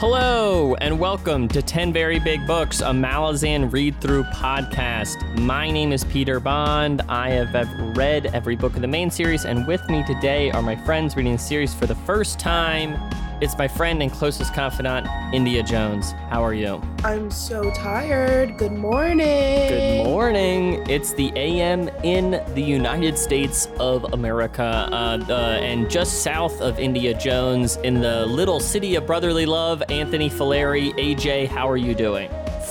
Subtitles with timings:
[0.00, 5.38] Hello, and welcome to 10 Very Big Books, a Malazan read through podcast.
[5.40, 7.02] My name is Peter Bond.
[7.02, 7.54] I have
[7.94, 11.32] read every book of the main series, and with me today are my friends reading
[11.32, 12.94] the series for the first time.
[13.40, 16.12] It's my friend and closest confidant, India Jones.
[16.28, 16.82] How are you?
[17.02, 18.58] I'm so tired.
[18.58, 19.68] Good morning.
[19.68, 20.86] Good morning.
[20.90, 26.78] It's the AM in the United States of America, uh, uh, and just south of
[26.78, 29.82] India Jones, in the little city of brotherly love.
[29.88, 32.30] Anthony Fileri, AJ, how are you doing?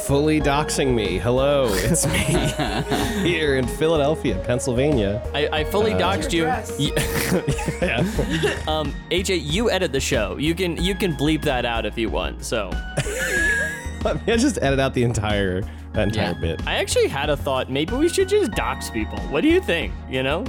[0.09, 1.19] Fully doxing me.
[1.19, 2.17] Hello, it's me
[3.29, 5.21] here in Philadelphia, Pennsylvania.
[5.35, 6.45] I, I fully Uh, doxed you.
[6.83, 6.93] You-
[7.79, 7.99] Yeah.
[8.67, 10.35] um, AJ, you edit the show.
[10.37, 12.43] You can you can bleep that out if you want.
[12.43, 12.71] So
[14.03, 15.61] I mean, I just edit out the entire
[15.93, 16.41] that entire Yeah.
[16.55, 16.65] bit.
[16.67, 17.69] I actually had a thought.
[17.69, 19.19] Maybe we should just dox people.
[19.29, 19.93] What do you think?
[20.09, 20.43] You know?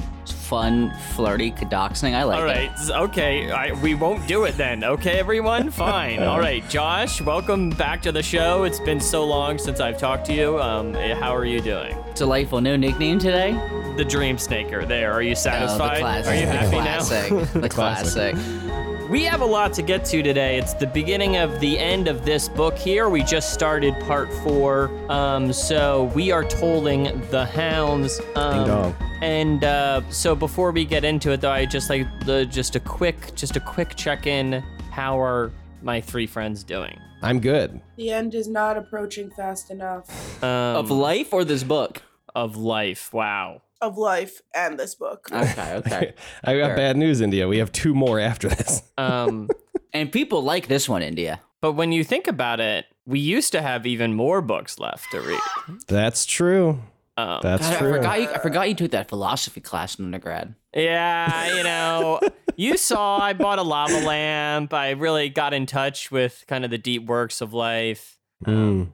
[0.50, 2.12] Fun, flirty doxing.
[2.14, 2.52] I like All it.
[2.52, 2.70] right.
[2.72, 3.50] s- Okay.
[3.52, 4.82] I, we won't do it then.
[4.82, 5.70] Okay, everyone.
[5.86, 6.22] Fine.
[6.24, 7.22] All right, Josh.
[7.22, 8.64] Welcome back to the show.
[8.64, 10.60] It's been so long since I've talked to you.
[10.60, 11.96] Um, eh, how are you doing?
[12.16, 12.60] Delightful.
[12.60, 13.52] No nickname today?
[13.96, 14.84] The Dream Snaker.
[14.84, 15.12] There.
[15.12, 16.02] Are you satisfied?
[16.02, 16.24] Oh, satisfied?
[16.24, 16.32] the classic.
[16.32, 16.98] Are you happy the now?
[16.98, 17.52] classic.
[17.62, 18.69] The Classic.
[19.10, 19.20] Classic.
[19.20, 20.58] We have a lot to get to today.
[20.58, 23.08] It's the beginning of the end of this book here.
[23.08, 24.90] We just started part four.
[25.10, 28.20] Um, so we are tolling the hounds.
[28.36, 32.74] Um, And uh, so before we get into it, though, I just like the just
[32.74, 34.64] a quick, just a quick check in.
[34.90, 36.98] How are my three friends doing?
[37.22, 37.82] I'm good.
[37.96, 40.08] The end is not approaching fast enough
[40.42, 42.02] Um, Of life or this book?
[42.34, 43.12] of life.
[43.12, 43.60] Wow.
[43.80, 45.28] Of life and this book.
[45.32, 46.14] Okay, okay.
[46.44, 46.76] I got Fair.
[46.76, 47.48] bad news, India.
[47.48, 48.82] We have two more after this.
[48.98, 49.48] Um,
[49.92, 51.40] and people like this one, India.
[51.60, 55.20] but when you think about it, we used to have even more books left to
[55.20, 55.40] read.
[55.88, 56.80] That's true.
[57.16, 57.92] Um, That's God, I true.
[57.92, 60.54] forgot, you, I forgot you took that philosophy class in undergrad.
[60.74, 62.20] Yeah, you know,
[62.56, 64.72] you saw I bought a lava lamp.
[64.72, 68.18] I really got in touch with kind of the deep works of life.
[68.46, 68.88] Mm.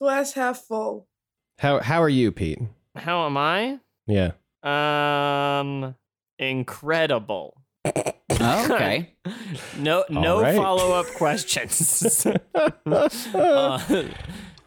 [0.00, 1.06] Glass half full.
[1.58, 2.58] How how are you, Pete?
[2.96, 3.78] How am I?
[4.06, 4.32] Yeah.
[4.62, 5.94] Um,
[6.38, 7.60] incredible.
[7.84, 9.10] Oh, okay.
[9.78, 10.56] No, no right.
[10.56, 12.26] follow-up questions.
[12.86, 14.04] Uh,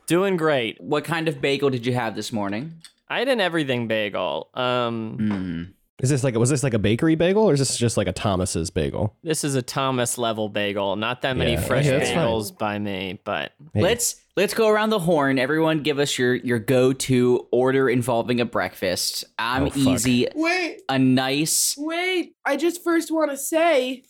[0.06, 0.80] doing great.
[0.82, 2.74] what kind of bagel did you have this morning?
[3.10, 4.50] I had an everything bagel.
[4.54, 5.74] Um, Mm.
[6.02, 8.12] Is this like was this like a bakery bagel or is this just like a
[8.12, 9.16] Thomas's bagel?
[9.24, 10.96] this is a Thomas level bagel.
[10.96, 12.18] Not that many Yeah, fresh yeah, that's fine.
[12.28, 13.82] bagels by me, but Hey.
[13.82, 15.40] Let's let's go around the horn.
[15.40, 19.24] Everyone, give us your your go to order involving a breakfast.
[19.40, 20.28] I'm Oh, easy.
[20.36, 21.74] Wait, A nice.
[21.80, 22.36] wait.
[22.46, 24.04] I just first want to say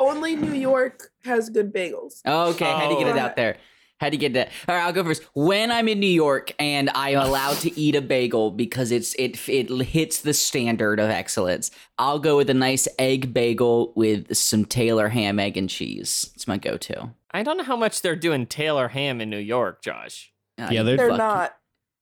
[0.00, 2.20] only New York has good bagels.
[2.24, 3.22] Oh, how do you get it Oh.
[3.24, 3.56] out there.
[3.98, 4.50] Had to get that.
[4.68, 5.22] All right, I'll go first.
[5.34, 9.48] When I'm in New York and I'm allowed to eat a bagel because it's it
[9.48, 14.66] it hits the standard of excellence, I'll go with a nice egg bagel with some
[14.66, 16.30] Taylor ham, egg, and cheese.
[16.34, 17.10] It's my go-to.
[17.30, 20.30] I don't know how much they're doing Taylor ham in New York, Josh.
[20.58, 21.56] Uh, Yeah, they're- They're fuck- not.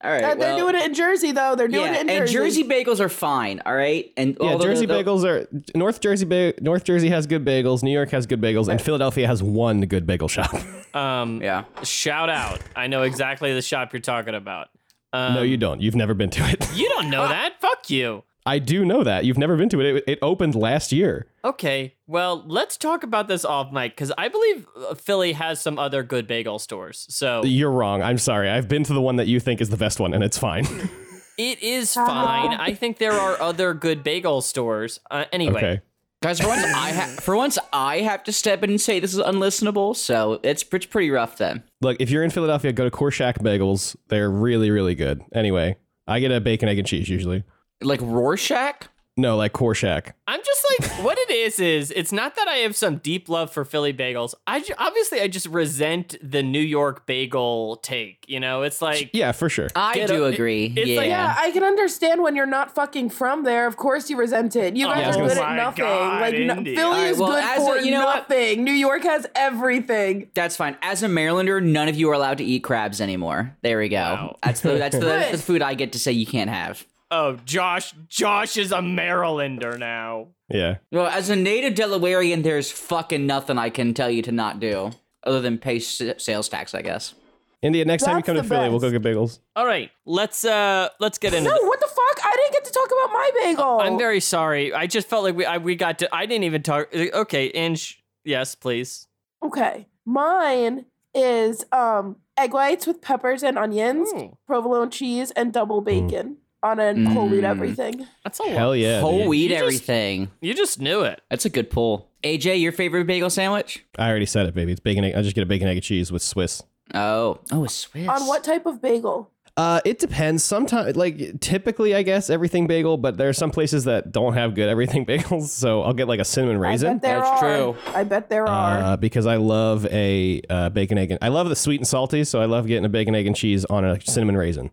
[0.04, 1.56] All right, Uh, they're well, doing it in Jersey though.
[1.56, 2.62] They're doing yeah, it in and Jersey.
[2.62, 3.62] Jersey bagels are fine.
[3.64, 6.26] All right, and Yeah, although Jersey the- the- bagels are North Jersey.
[6.26, 7.82] Ba- North Jersey has good bagels.
[7.82, 10.54] New York has good bagels, and Philadelphia has one good bagel shop.
[10.94, 12.60] Um, Yeah, shout out.
[12.76, 14.68] I know exactly the shop you're talking about.
[15.12, 15.80] Um, no, you don't.
[15.80, 16.64] You've never been to it.
[16.76, 17.60] You don't know that.
[17.60, 18.22] Fuck you.
[18.46, 19.24] I do know that.
[19.24, 19.96] You've never been to it.
[19.96, 21.26] It, it opened last year.
[21.44, 25.78] Okay, well, let's talk about this off mic because I believe uh, Philly has some
[25.78, 27.06] other good bagel stores.
[27.08, 28.02] So You're wrong.
[28.02, 28.50] I'm sorry.
[28.50, 30.66] I've been to the one that you think is the best one, and it's fine.
[31.38, 32.52] it is fine.
[32.52, 35.00] I think there are other good bagel stores.
[35.10, 35.80] Uh, anyway, okay.
[36.22, 36.38] guys.
[36.38, 39.20] For once, I ha- for once I have to step in and say this is
[39.20, 39.96] unlistenable.
[39.96, 41.62] So it's it's pretty rough then.
[41.80, 43.96] Look, if you're in Philadelphia, go to Korshak Bagels.
[44.08, 45.22] They're really, really good.
[45.32, 47.42] Anyway, I get a bacon, egg, and cheese usually.
[47.82, 48.88] Like Rorschach.
[49.16, 50.10] No, like Korshak.
[50.26, 53.52] I'm just like, what it is is it's not that I have some deep love
[53.52, 54.34] for Philly bagels.
[54.44, 58.24] I ju- obviously I just resent the New York bagel take.
[58.26, 59.68] You know, it's like Yeah, for sure.
[59.76, 60.72] I Get do a- agree.
[60.76, 60.96] it's yeah.
[60.96, 63.68] like- Yeah, I can understand when you're not fucking from there.
[63.68, 64.74] Of course you resent it.
[64.74, 65.84] You guys Oh are good my at nothing.
[65.84, 66.74] God, like no, Indy.
[66.74, 68.28] Philly Alright, is well, good as a- for you know what?
[68.28, 68.64] nothing.
[68.64, 70.28] New York has everything.
[70.34, 70.76] That's fine.
[70.82, 73.56] As a Marylander, none of you are allowed to eat crabs anymore.
[73.62, 73.96] There we go.
[73.96, 74.36] Wow.
[74.42, 76.84] That's the that's the, that's the food I get to say you can't have.
[77.14, 80.28] Oh, Josh, Josh is a Marylander now.
[80.48, 80.76] Yeah.
[80.92, 84.90] Well, as a native Delawarean, there's fucking nothing I can tell you to not do
[85.24, 87.14] other than pay s- sales tax, I guess.
[87.62, 89.38] India, next time you That's come to the Philly, we'll go get bagels.
[89.56, 91.48] All right, let's uh let's get into.
[91.48, 92.26] No, the- what the fuck?
[92.26, 93.80] I didn't get to talk about my bagel.
[93.80, 94.74] I'm very sorry.
[94.74, 96.14] I just felt like we I, we got to.
[96.14, 96.94] I didn't even talk.
[96.94, 98.02] Okay, Inch.
[98.22, 99.06] Yes, please.
[99.42, 99.86] okay.
[100.04, 100.84] Mine
[101.14, 104.36] is um egg whites with peppers and onions, Ooh.
[104.46, 106.36] provolone cheese, and double bacon.
[106.64, 107.50] On a whole wheat Mm.
[107.50, 108.06] everything.
[108.24, 108.52] That's a lot.
[108.52, 109.00] Hell yeah.
[109.00, 109.28] Whole dude.
[109.28, 110.30] wheat You just- everything.
[110.40, 111.20] You just knew it.
[111.30, 112.08] That's a good pull.
[112.24, 113.84] AJ, your favorite bagel sandwich?
[113.98, 114.72] I already said it, baby.
[114.72, 115.04] It's bacon.
[115.04, 115.14] Egg.
[115.14, 116.62] I just get a bacon egg and cheese with Swiss.
[116.94, 118.08] Oh, oh, a Swiss.
[118.08, 119.30] On what type of bagel?
[119.56, 120.42] Uh, it depends.
[120.42, 124.54] Sometimes, like typically, I guess everything bagel, but there are some places that don't have
[124.56, 125.44] good everything bagels.
[125.48, 127.38] So I'll get like a cinnamon I raisin bet there That's are.
[127.40, 127.76] true.
[127.94, 128.78] I bet there are.
[128.82, 131.10] uh, because I love a uh, bacon egg.
[131.12, 133.36] And, I love the sweet and salty, so I love getting a bacon egg and
[133.36, 134.70] cheese on a cinnamon raisin.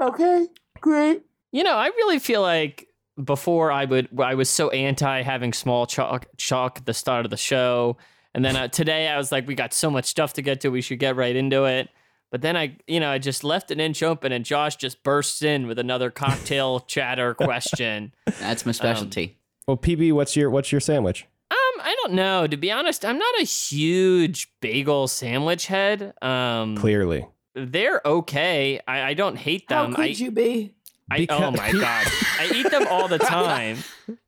[0.00, 0.46] okay,
[0.82, 1.22] great.
[1.50, 2.88] You know, I really feel like
[3.22, 7.30] before I would, I was so anti having small chalk, chalk at the start of
[7.30, 7.96] the show,
[8.34, 10.70] and then uh, today I was like, we got so much stuff to get to,
[10.70, 11.88] we should get right into it.
[12.30, 15.42] But then I, you know, I just left an inch open, and Josh just bursts
[15.42, 18.14] in with another cocktail chatter question.
[18.40, 19.36] That's my specialty.
[19.66, 21.26] Well, PB, what's your what's your sandwich?
[21.50, 22.46] Um, I don't know.
[22.46, 26.14] To be honest, I'm not a huge bagel sandwich head.
[26.22, 28.80] Um, Clearly, they're okay.
[28.86, 29.76] I, I don't hate them.
[29.78, 29.94] How them.
[29.94, 30.74] could I, you be?
[31.10, 32.06] I, Because- oh my god,
[32.40, 33.78] I eat them all the time.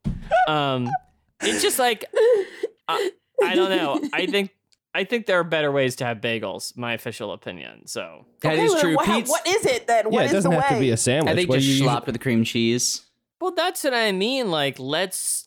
[0.48, 0.88] Um,
[1.42, 2.04] it's just like
[2.88, 3.10] I,
[3.42, 4.00] I don't know.
[4.12, 4.50] I think
[4.94, 6.76] I think there are better ways to have bagels.
[6.78, 7.86] My official opinion.
[7.86, 8.94] So That okay, is true.
[8.96, 10.06] what, Pete's, what is it then?
[10.06, 10.76] yeah, What it is doesn't the have way?
[10.76, 11.32] to be a sandwich.
[11.32, 13.02] I think What just do you- schlop with the cream cheese.
[13.40, 14.50] well, that's what I mean.
[14.50, 15.43] Like let's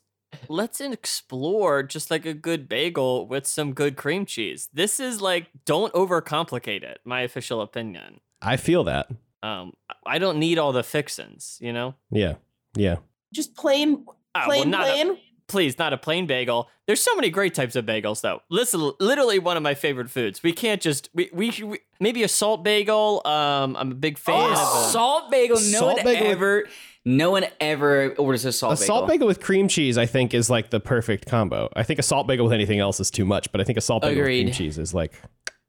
[0.47, 4.69] let's explore just like a good bagel with some good cream cheese.
[4.73, 6.99] This is like don't overcomplicate it.
[7.05, 8.19] My official opinion.
[8.41, 9.09] I feel that.
[9.43, 9.73] Um,
[10.05, 11.57] I don't need all the fixins.
[11.61, 11.95] You know.
[12.11, 12.35] Yeah,
[12.75, 12.97] yeah.
[13.33, 14.05] Just plain,
[14.35, 15.17] Ah, well, plain, a- plain.
[15.47, 16.69] please, not a plain bagel.
[16.85, 18.41] There's so many great types of bagels, though.
[18.49, 20.41] Listen, literally one of my favorite foods.
[20.41, 23.21] We can't just we we, we maybe a salt bagel.
[23.25, 25.57] Um, I'm a big fan Oh, of a, salt bagel.
[25.57, 26.63] No Salt one bagel with- ever,
[27.07, 28.73] no one ever orders a salt bagel.
[28.73, 28.95] a bagel.
[28.95, 31.69] salt bagel with cream cheese, I think, is like the perfect combo.
[31.75, 33.81] I think a salt bagel with anything else is too much, but I think a
[33.81, 35.13] salt bagel with cream cheese is like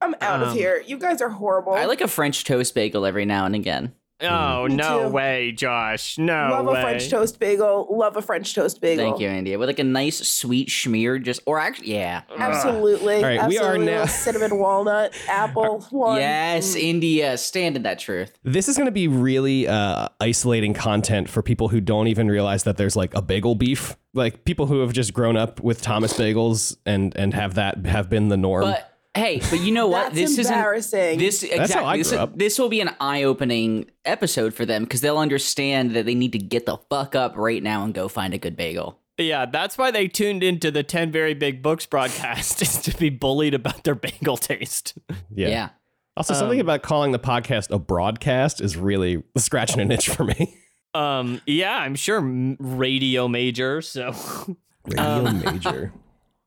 [0.01, 0.83] I'm out of Um, here.
[0.87, 1.73] You guys are horrible.
[1.75, 3.93] I like a French toast bagel every now and again.
[4.21, 5.09] Oh Me no too.
[5.11, 6.19] way, Josh!
[6.19, 6.81] No Love way.
[6.81, 7.87] a French toast bagel.
[7.91, 9.05] Love a French toast bagel.
[9.05, 9.57] Thank you, Andy.
[9.57, 12.23] With like a nice sweet schmear, just or actually, yeah.
[12.37, 13.17] Absolutely.
[13.17, 13.87] All right, we are Absolutely.
[13.87, 16.17] now- cinnamon walnut apple one.
[16.19, 16.81] Yes, Mm.
[16.83, 18.37] India, stand in that truth.
[18.43, 22.65] This is going to be really uh, isolating content for people who don't even realize
[22.65, 23.97] that there's like a bagel beef.
[24.15, 28.09] Like people who have just grown up with Thomas bagels and and have that have
[28.11, 28.63] been the norm.
[28.65, 28.88] But
[29.19, 30.15] hey, but you know what?
[30.15, 31.19] That's this isn't embarrassing.
[31.19, 31.75] this exactly.
[31.75, 32.39] how I this, grew up.
[32.39, 36.39] this will be an eye-opening episode for them because they'll understand that they need to
[36.39, 38.99] get the fuck up right now and go find a good bagel.
[39.19, 43.11] Yeah, that's why they tuned into the Ten Very Big Books broadcast is to be
[43.11, 44.97] bullied about their bagel taste.
[45.35, 45.49] yeah.
[45.49, 45.69] Yeah.
[46.17, 50.57] Also, something about calling the podcast a broadcast is really scratching an itch for me.
[50.93, 52.21] Um, yeah, I'm sure
[52.59, 53.83] radio major.
[53.83, 54.17] So,
[54.85, 55.93] Radio major.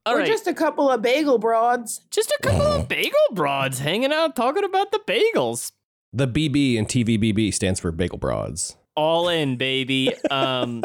[0.06, 2.00] all We're right, just a couple of bagel broads.
[2.10, 5.72] just a couple of bagel broads hanging out talking about the bagels.
[6.14, 8.76] The BB and TVBB stands for Bagel Broads.
[8.96, 10.14] All in, baby.
[10.32, 10.84] Um,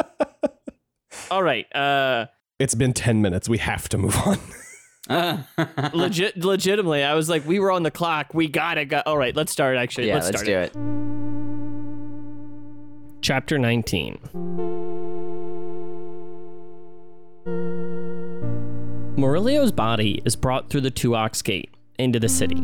[1.31, 1.67] all right.
[1.75, 2.27] Uh,
[2.61, 3.49] It's been 10 minutes.
[3.49, 4.39] We have to move on.
[5.95, 8.35] legit, legitimately, I was like, we were on the clock.
[8.35, 9.03] We gotta go.
[9.07, 9.77] All right, let's start.
[9.77, 10.47] Actually, yeah, let's, start.
[10.47, 13.23] let's, start do it.
[13.23, 15.06] Chapter 19.
[19.17, 22.63] Murillio's body is brought through the Two-Ox Gate into the city.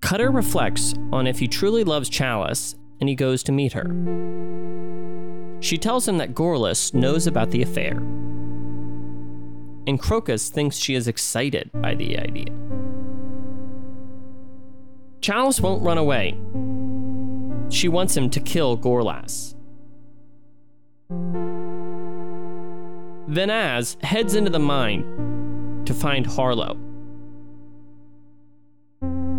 [0.00, 3.84] Cutter reflects on if he truly loves Challice and he goes to meet her.
[5.60, 7.98] She tells him that Gorlas knows about the affair.
[9.86, 12.46] And Crocus thinks she is excited by the idea.
[15.20, 16.38] Challice won't run away.
[17.68, 19.54] She wants him to kill Gorlas.
[23.28, 26.78] Venaz heads into the mine to find Harllo.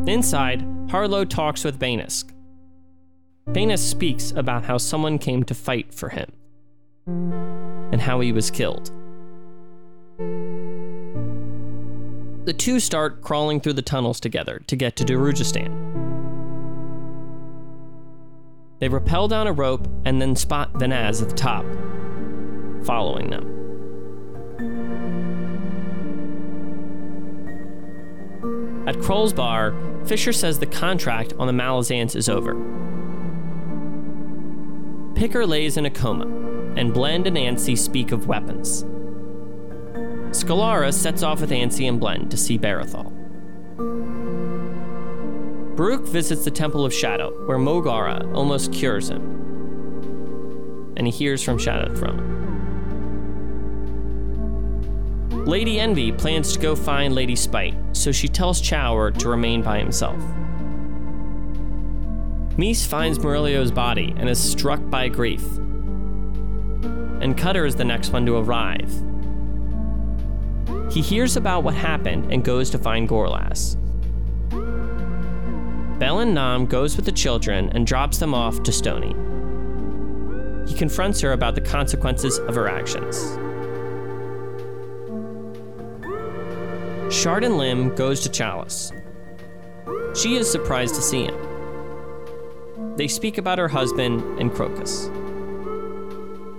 [0.08, 2.31] Inside, Harllo talks with Bainisk.
[3.48, 6.31] Bainisk speaks about how someone came to fight for him
[7.91, 8.91] and how he was killed.
[12.46, 15.88] The two start crawling through the tunnels together to get to Darujhistan.
[18.79, 21.65] They rappel down a rope and then spot Venaz at the top,
[22.86, 23.68] following them.
[28.89, 32.55] At K'rul's bar, Fisher says the contract on the Malazans is over.
[35.13, 36.25] Picker lays in a coma,
[36.75, 38.84] and Blend and Antsy speak of weapons.
[40.31, 43.13] Scillara sets off with Antsy and Blend to see Barathol.
[45.75, 49.22] Baruk visits the Temple of Shadow, where Mogora almost cures him.
[50.98, 52.48] And he hears from Shadow Throne.
[55.49, 59.79] Lady Envy plans to go find Lady Spite, so she tells Chaur to remain by
[59.79, 60.21] himself.
[62.55, 65.41] Meese finds Murillio's body and is struck by grief.
[67.21, 68.93] And Cutter is the next one to arrive.
[70.91, 73.75] He hears about what happened and goes to find Gorlas.
[75.97, 79.15] Bell and Nam goes with the children and drops them off to Stonny.
[80.69, 83.39] He confronts her about the consequences of her actions.
[87.09, 88.93] Shardan Lim goes to Challice.
[90.15, 92.95] She is surprised to see him.
[92.97, 95.09] They speak about her husband and Crocus.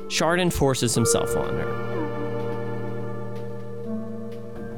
[0.09, 2.01] Shardan forces himself on her.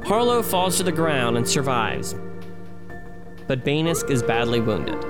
[0.05, 2.15] Harllo falls to the ground and survives,
[3.47, 5.01] but Bainisk is badly wounded.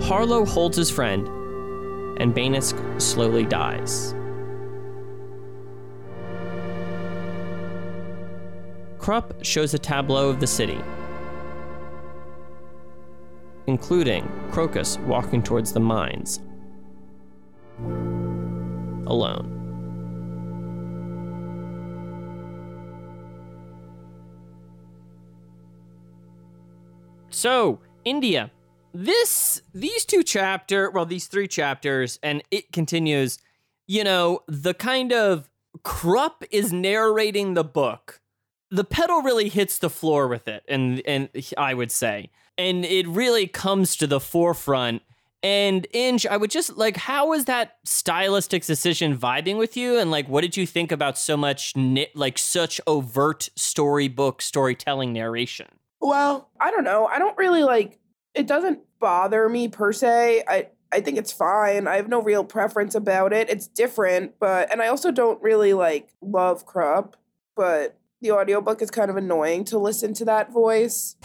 [0.00, 1.28] Harllo holds his friend,
[2.18, 4.14] and Bainisk slowly dies.
[9.02, 10.78] Kruppe shows a tableau of the city,
[13.66, 16.38] including Crocus walking towards the mines.
[19.08, 19.58] Alone.
[27.30, 28.52] So, India.
[28.94, 33.38] This these two chapter, well these three chapters and it continues,
[33.88, 35.50] you know, the kind of
[35.82, 38.21] Kruppe is narrating the book.
[38.72, 42.30] The pedal really hits the floor with it and and I would say.
[42.58, 45.02] And it really comes to the forefront
[45.42, 49.98] and Inge, I would just like, how was that stylistic decision vibing with you?
[49.98, 51.74] And like, what did you think about so much,
[52.14, 55.66] like, such overt storybook storytelling narration?
[56.00, 57.06] Well, I don't know.
[57.06, 57.98] I don't really like
[58.34, 60.44] it doesn't bother me per se.
[60.48, 61.88] I I think it's fine.
[61.88, 63.48] I have no real preference about it.
[63.50, 67.14] It's different, but and I also don't really like love Kruppe,
[67.56, 71.16] but the audiobook is kind of annoying to listen to that voice.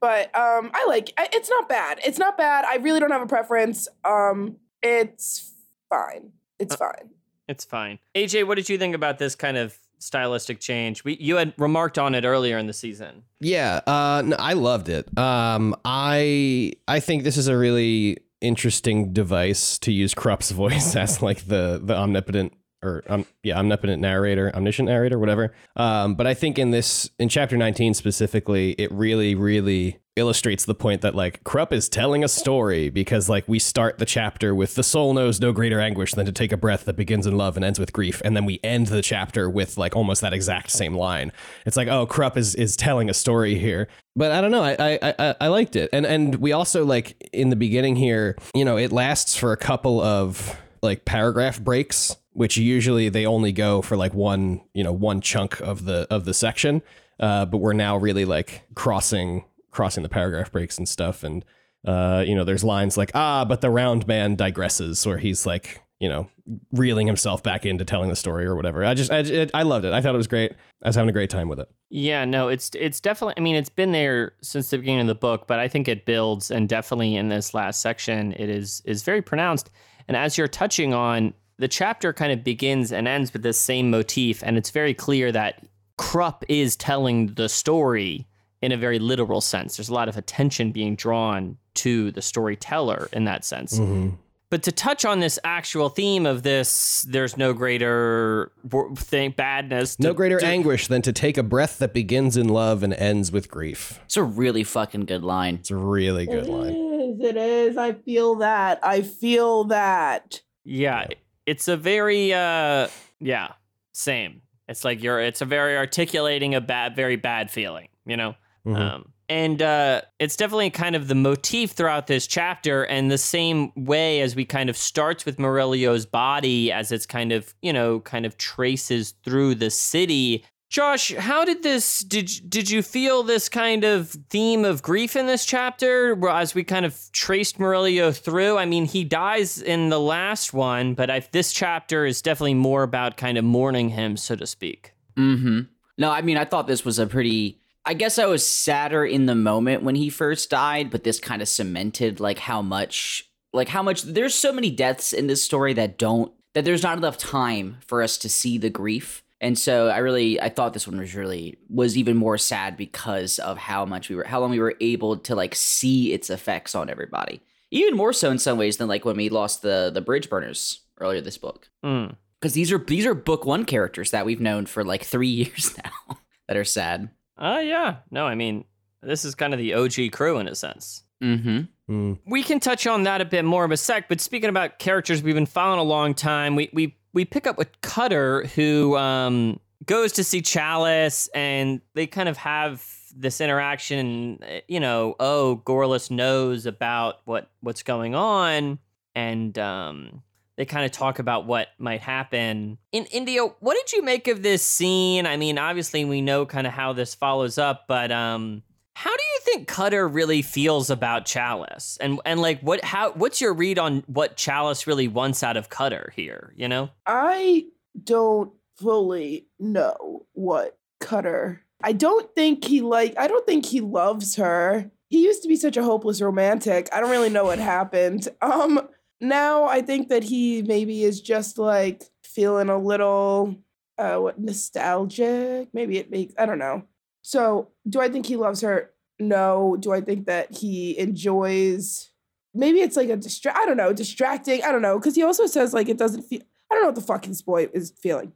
[0.00, 2.00] but um I like it's not bad.
[2.04, 2.64] It's not bad.
[2.64, 3.86] I really don't have a preference.
[4.04, 5.52] Um it's
[5.88, 6.32] fine.
[6.58, 7.10] It's fine.
[7.48, 7.98] It's fine.
[8.14, 11.04] AJ, what did you think about this kind of stylistic change.
[11.04, 13.22] We you had remarked on it earlier in the season.
[13.40, 15.06] Yeah, uh, no, I loved it.
[15.16, 21.22] Um, I I think this is a really interesting device to use Kruppe's voice as
[21.22, 25.54] like the the omnipotent or um, yeah omnipotent narrator omniscient narrator whatever.
[25.76, 30.74] Um, but i think in this in chapter 19 specifically it really really illustrates the
[30.74, 34.74] point that like Kruppe is telling a story because like we start the chapter with
[34.74, 37.56] the soul knows no greater anguish than to take a breath that begins in love
[37.56, 40.70] and ends with grief and then we end the chapter with like almost that exact
[40.70, 41.32] same line.
[41.64, 43.88] It's like oh Kruppe is is telling a story here.
[44.14, 45.88] But I don't know I I I, I liked it.
[45.94, 49.56] And and we also like in the beginning here you know it lasts for a
[49.56, 54.92] couple of like paragraph breaks which usually they only go for like one you know
[54.92, 56.82] one chunk of the of the section.
[57.20, 61.24] Uh, but we're now really like crossing crossing the paragraph breaks and stuff.
[61.24, 61.44] And
[61.84, 65.82] uh, you know, there's lines like ah, but the round man digresses, where he's like,
[65.98, 66.28] you know,
[66.72, 68.84] reeling himself back into telling the story or whatever.
[68.84, 69.92] I just, I, it, I loved it.
[69.92, 70.52] I thought it was great.
[70.82, 71.68] I was having a great time with it.
[71.90, 73.34] Yeah, no, it's it's definitely.
[73.36, 76.06] I mean, it's been there since the beginning of the book, but I think it
[76.06, 79.70] builds, and definitely in this last section, it is is very pronounced.
[80.08, 83.90] And as you're touching on, the chapter kind of begins and ends with this same
[83.90, 85.64] motif, and it's very clear that
[85.98, 88.26] Kruppe is telling the story
[88.62, 89.76] in a very literal sense.
[89.76, 93.78] There's a lot of attention being drawn to the storyteller in that sense.
[93.78, 94.14] Mm-hmm.
[94.50, 98.52] But to touch on this actual theme of this, there's no greater
[98.96, 99.96] thing, badness.
[99.96, 102.92] To, no greater to, anguish than to take a breath that begins in love and
[102.92, 103.98] ends with grief.
[104.04, 105.54] It's a really fucking good line.
[105.54, 106.74] It's a really good it line.
[106.74, 107.76] Is, it is.
[107.78, 108.78] I feel that.
[108.82, 110.42] I feel that.
[110.64, 111.06] Yeah,
[111.46, 112.88] it's a very, uh,
[113.20, 113.52] yeah,
[113.92, 114.42] same.
[114.68, 115.18] It's like you're.
[115.18, 117.88] It's a very articulating a bad, very bad feeling.
[118.04, 118.34] You know.
[118.66, 118.76] Mm-hmm.
[118.76, 123.72] Um, and uh, it's definitely kind of the motif throughout this chapter, and the same
[123.74, 128.00] way as we kind of starts with Murillio's body as it's kind of you know
[128.00, 130.44] kind of traces through the city.
[130.68, 135.26] Josh, how did this did did you feel this kind of theme of grief in
[135.26, 138.58] this chapter as we kind of traced Murillo through?
[138.58, 142.82] I mean, he dies in the last one, but I, this chapter is definitely more
[142.82, 144.92] about kind of mourning him, so to speak.
[145.16, 145.60] Mm-hmm.
[145.98, 149.26] No, I mean, I thought this was a pretty I guess I was sadder in
[149.26, 153.68] the moment when he first died, but this kind of cemented like how much like
[153.68, 157.18] how much there's so many deaths in this story that don't that there's not enough
[157.18, 159.24] time for us to see the grief.
[159.40, 163.38] And so I really I thought this one was really was even more sad because
[163.40, 166.74] of how much we were how long we were able to like see its effects
[166.74, 167.40] on everybody.
[167.72, 170.82] Even more so in some ways than like when we lost the the bridge burners
[171.00, 171.68] earlier this book.
[171.84, 172.14] Mm.
[172.40, 175.76] Because these are these are book one characters that we've known for like three years
[175.82, 177.10] now that are sad.
[177.42, 177.96] Uh yeah.
[178.10, 178.64] No, I mean,
[179.02, 181.02] this is kind of the OG crew in a sense.
[181.22, 181.60] Mm-hmm.
[181.92, 182.18] Mm.
[182.24, 185.22] We can touch on that a bit more of a sec, but speaking about characters
[185.22, 189.58] we've been following a long time, we we we pick up with Cutter who um
[189.84, 195.60] goes to see Challice and they kind of have this interaction uh, you know, oh,
[195.66, 198.78] Gorlas knows about what what's going on
[199.16, 200.22] and um
[200.56, 202.78] they kind of talk about what might happen.
[202.92, 205.26] In India, what did you make of this scene?
[205.26, 208.62] I mean, obviously we know kind of how this follows up, but um
[208.94, 211.96] how do you think Cutter really feels about Challice?
[212.00, 215.68] And and like what how what's your read on what Challice really wants out of
[215.70, 216.90] Cutter here, you know?
[217.06, 217.66] I
[218.02, 221.62] don't fully know what Cutter.
[221.82, 224.90] I don't think he like I don't think he loves her.
[225.08, 226.88] He used to be such a hopeless romantic.
[226.92, 228.28] I don't really know what happened.
[228.40, 228.88] Um
[229.22, 233.56] now I think that he maybe is just like feeling a little
[233.96, 235.68] uh what nostalgic.
[235.72, 236.82] Maybe it makes I don't know.
[237.22, 238.90] So, do I think he loves her?
[239.20, 239.76] No.
[239.78, 242.10] Do I think that he enjoys
[242.52, 244.62] maybe it's like a distract I don't know, distracting.
[244.62, 246.96] I don't know, because he also says like it doesn't feel I don't know what
[246.96, 248.32] the fucking boy is feeling.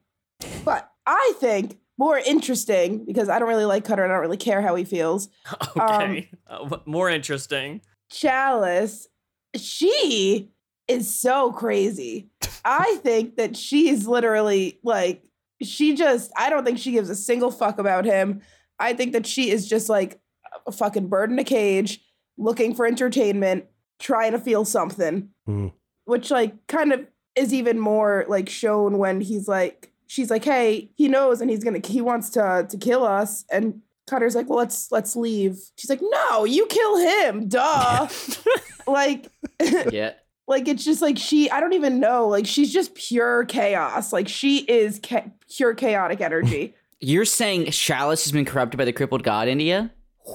[0.64, 4.36] But I think more interesting because I don't really like Cutter and I don't really
[4.36, 5.28] care how he feels.
[5.76, 6.30] Okay.
[6.46, 7.82] Uh, more interesting.
[8.10, 9.06] Challice,
[9.54, 10.50] she
[10.88, 12.30] is so crazy.
[12.64, 15.22] I think that she's literally like,
[15.62, 18.42] she just, I don't think she gives a single fuck about him.
[18.78, 20.20] I think that she is just like
[20.66, 22.00] a fucking bird in a cage
[22.36, 23.64] looking for entertainment,
[23.98, 25.68] trying to feel something, Hmm.
[26.04, 30.90] which like kind of is even more like shown when he's like, she's like, hey,
[30.96, 33.44] he knows and he's gonna, he wants to to kill us.
[33.50, 35.56] And Cutter's like, well, let's let's leave.
[35.76, 38.08] She's like, no, you kill him, duh.
[38.86, 39.30] like,
[39.90, 40.12] Yeah.
[40.48, 41.50] Like it's just like she.
[41.50, 42.28] I don't even know.
[42.28, 44.12] Like she's just pure chaos.
[44.12, 46.74] Like she is cha- pure chaotic energy.
[47.00, 49.92] You're saying Challice has been corrupted by the crippled god, India?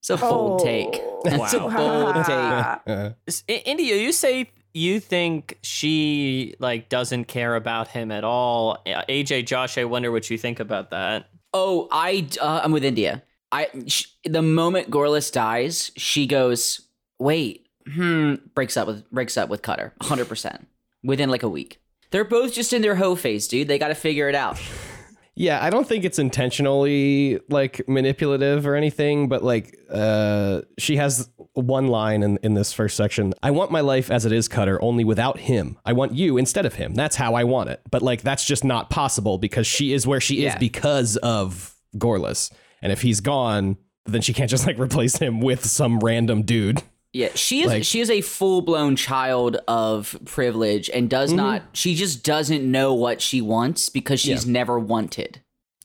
[0.00, 0.88] It's a bold take.
[1.00, 1.20] Oh.
[1.24, 3.14] That's a bold take.
[3.28, 8.82] S- I- India, you say you think she like doesn't care about him at all.
[8.84, 11.28] AJ, Josh, I wonder what you think about that.
[11.54, 13.22] Oh, I uh, I'm with India.
[13.52, 16.80] I sh- the moment Gorlas dies, she goes,
[17.20, 20.66] "Wait, hmm." Breaks up with breaks up with Cutter, 100 percent
[21.02, 21.80] within like a week.
[22.10, 23.68] They're both just in their hoe phase, dude.
[23.68, 24.60] They got to figure it out.
[25.34, 31.28] yeah, I don't think it's intentionally like manipulative or anything, but like uh she has
[31.54, 33.34] one line in, in this first section.
[33.42, 35.78] I want my life as it is, Cutter, only without him.
[35.84, 36.94] I want you instead of him.
[36.94, 37.80] That's how I want it.
[37.90, 42.52] But like that's just not possible because she is where she is because of Gorlas.
[42.82, 46.82] And if he's gone, then she can't just like replace him with some random dude.
[47.12, 51.36] Yeah, she is Like- she is a full blown child of privilege and does Mm-hmm.
[51.36, 51.62] not.
[51.72, 55.40] She just doesn't know what she wants because she's never wanted.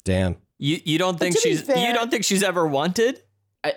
[0.06, 0.38] Damn.
[0.58, 3.22] You you don't think she's fair- you don't think she's ever wanted?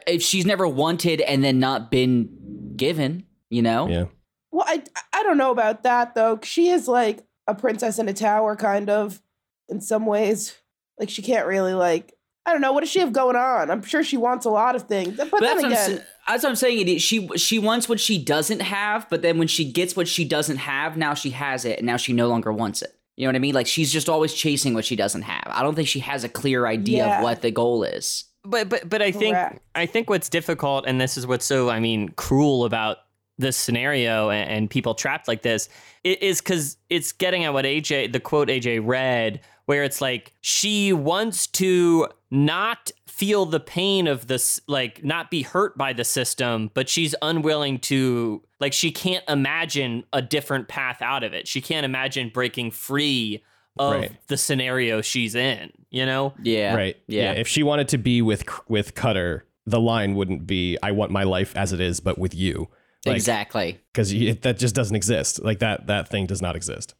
[0.07, 3.89] If she's never wanted and then not been given, you know.
[3.89, 4.05] Yeah.
[4.53, 4.83] well, I
[5.13, 6.39] I don't know about that though.
[6.45, 9.21] She is like a princess in a tower, kind of,
[9.69, 10.57] in some ways.
[11.01, 12.15] Like she can't really like.
[12.47, 12.73] I don't know.
[12.73, 13.71] What does she have going on?
[13.71, 15.17] I'm sure she wants a lot of things.
[15.17, 16.81] But, But then that's what, again, sa- that's what I'm saying.
[16.81, 20.09] It is- She she wants what she doesn't have, but then when she gets what
[20.09, 22.95] she doesn't have, now she has it, and now she no longer wants it.
[23.17, 23.55] You know what I mean?
[23.55, 25.43] Like she's just always chasing what she doesn't have.
[25.47, 27.19] I don't think she has a clear idea Yeah.
[27.19, 28.25] of what the goal is.
[28.45, 29.61] But but but I think Correct.
[29.75, 32.99] I think what's difficult, and this is what's so I mean cruel about
[33.39, 35.69] this scenario and, and people trapped like this
[36.05, 40.33] i- is because it's getting at what AJ the quote AJ read, where it's like
[40.41, 46.05] she wants to not feel the pain of this, like not be hurt by the
[46.05, 51.47] system, but she's unwilling to like she can't imagine a different path out of it.
[51.47, 53.45] She can't imagine breaking free
[53.79, 54.13] of Right.
[54.29, 55.71] the scenario she's in.
[55.91, 56.33] You know.
[56.43, 56.75] Yeah.
[56.75, 56.97] Right.
[57.09, 57.33] Yeah.
[57.33, 61.25] If she wanted to be with with Cutter, the line wouldn't be "I want my
[61.25, 62.69] life as it is, but with you."
[63.05, 63.79] Like, exactly.
[63.93, 65.43] Because that just doesn't exist.
[65.45, 66.95] Like that that thing does not exist.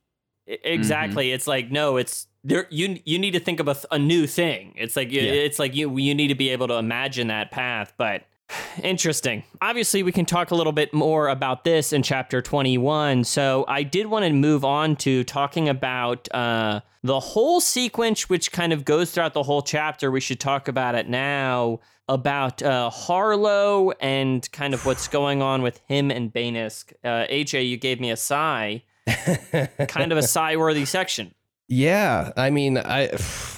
[0.51, 1.33] I- Exactly.
[1.33, 2.67] It's like no, it's there.
[2.71, 4.75] You you need to think of a, a new thing.
[4.77, 5.33] It's like you Yeah.
[5.33, 7.93] it's like you you need to be able to imagine that path.
[7.97, 8.25] But
[8.83, 9.45] interesting.
[9.61, 13.25] Obviously, we can talk a little bit more about this in chapter twenty one.
[13.25, 18.53] So I did want to move on to talking about uh, the whole sequence, which
[18.53, 20.11] kind of goes throughout the whole chapter.
[20.11, 25.63] We should talk about it now about uh, Harllo and kind of what's going on
[25.63, 26.93] with him and Bainisk.
[27.05, 28.83] Uh, AJ, you gave me a sigh
[29.89, 31.35] kind of a sigh-worthy section.
[31.69, 33.11] Yeah, I mean, I,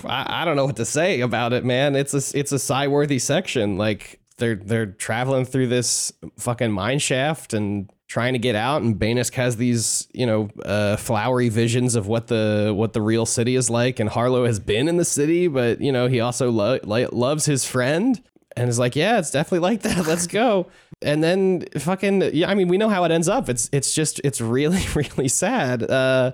[0.04, 1.96] I don't know what to say about it, man.
[1.96, 3.78] It's a it's a sigh-worthy section.
[3.78, 8.96] Like they're they're traveling through this fucking mine shaft and trying to get out and
[8.96, 13.56] Bainisk has these, you know, uh, flowery visions of what the what the real city
[13.56, 16.80] is like and Harllo has been in the city, but you know, he also lo-
[16.84, 18.22] lo- loves his friend
[18.56, 20.06] and is like, "Yeah, it's definitely like that.
[20.06, 20.68] Let's go."
[21.00, 23.48] And then fucking yeah, I mean, we know how it ends up.
[23.48, 25.88] It's it's just it's really really sad.
[25.90, 26.32] Uh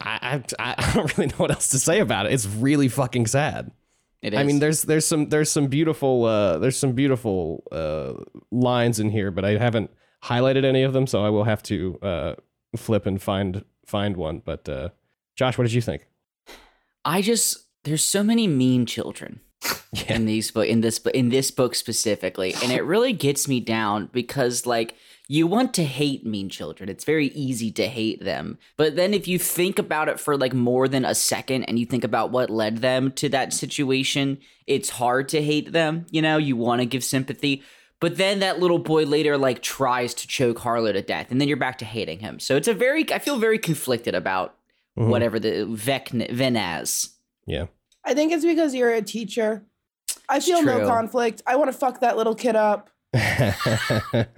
[0.00, 2.32] I, I I don't really know what else to say about it.
[2.32, 3.70] It's really fucking sad.
[4.22, 4.38] It is.
[4.40, 8.14] I mean, there's there's some there's some beautiful uh, there's some beautiful uh,
[8.50, 9.90] lines in here, but I haven't
[10.24, 12.34] highlighted any of them, so I will have to uh,
[12.76, 14.42] flip and find find one.
[14.44, 14.90] But uh,
[15.36, 16.06] Josh, what did you think?
[17.04, 19.40] I just there's so many mean children
[19.92, 20.14] Yeah.
[20.14, 24.08] in these book in this in this book specifically, and it really gets me down
[24.12, 24.94] because like
[25.28, 26.88] you want to hate mean children.
[26.88, 28.58] It's very easy to hate them.
[28.76, 31.86] But then if you think about it for like more than a second and you
[31.86, 36.06] think about what led them to that situation, it's hard to hate them.
[36.10, 37.62] You know, you want to give sympathy.
[38.00, 41.48] But then that little boy later like tries to choke Harllo to death, and then
[41.48, 42.40] you're back to hating him.
[42.40, 44.54] So it's a very I feel very conflicted about
[44.98, 45.08] Mhm.
[45.08, 47.10] whatever the Vec Venaz.
[47.46, 47.66] Yeah.
[48.04, 49.64] I think it's because you're a teacher.
[50.28, 51.42] I feel no conflict.
[51.46, 52.90] I want to fuck that little kid up.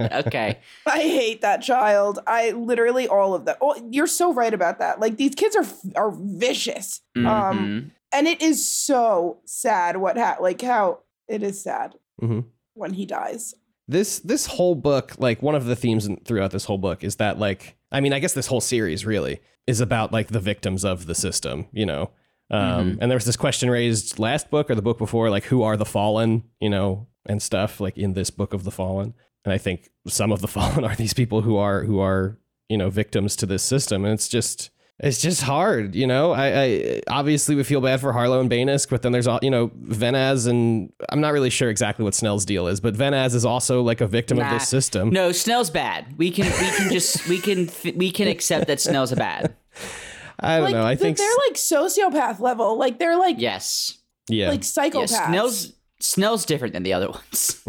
[0.00, 0.58] Okay.
[0.86, 2.18] I hate that child.
[2.26, 3.58] I literally all of that.
[3.60, 5.00] Oh, you're so right about that.
[5.00, 7.00] Like these kids are are vicious.
[7.16, 7.90] Um, Mhm.
[8.12, 12.44] and it is so sad what ha- like how it is sad Mhm.
[12.74, 13.54] when he dies.
[13.88, 17.38] this this whole book like one of the themes throughout this whole book is that
[17.40, 21.06] like i mean i guess this whole series really is about like the victims of
[21.06, 22.08] the system you know
[22.52, 25.62] um, and there was this question raised last book or the book before like who
[25.62, 29.52] are the fallen you know and stuff like in this book of the fallen and
[29.52, 32.38] i think some of the fallen are these people who are who are
[32.68, 34.70] you know victims to this system and it's just
[35.02, 36.30] it's just hard, you know.
[36.30, 39.50] I, I obviously we feel bad for Harllo and Bainisk, but then there's all you
[39.50, 43.44] know Venaz and I'm not really sure exactly what Snell's deal is, but Venaz is
[43.44, 45.10] also like a victim of this system.
[45.10, 46.16] No, Snell's bad.
[46.18, 49.56] We can we can just we can we can accept that Snell's a bad.
[50.42, 50.84] I don't like know.
[50.84, 52.76] I think they're like sociopath level.
[52.78, 53.98] Like they're like Yes.
[54.28, 55.10] yeah, like psychopaths.
[55.10, 55.26] Yes.
[55.26, 57.62] Snell's Snell's different than the other ones.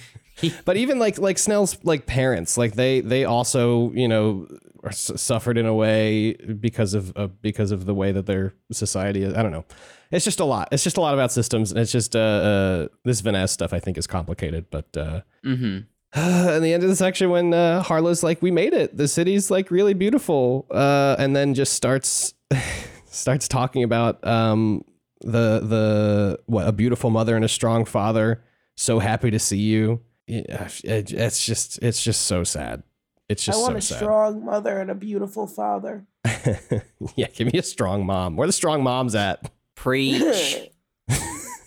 [0.64, 4.46] but even like like Snell's like parents, like they they also you know
[4.82, 8.54] are s- suffered in a way because of uh, because of the way that their
[8.72, 9.34] society is.
[9.34, 9.64] I don't know.
[10.10, 10.68] It's just a lot.
[10.70, 13.72] It's just a lot about systems, and it's just uh, uh this Vanessa stuff.
[13.72, 15.78] I think is complicated, but uh mm-hmm.
[16.56, 18.96] in the end of the section when uh, Harllo's like, "We made it.
[18.96, 22.34] The city's like really beautiful," uh, and then just starts
[23.06, 24.84] starts talking about um,
[25.20, 28.42] the the what a beautiful mother and a strong father.
[28.76, 30.00] So happy to see you.
[30.26, 32.82] Yeah, it- it's just it's just so sad.
[33.28, 33.96] It's just I want so a sad.
[33.98, 36.06] strong mother and a beautiful father.
[37.16, 38.36] yeah, give me a strong mom.
[38.36, 39.50] Where the strong moms at?
[39.74, 40.58] Preach.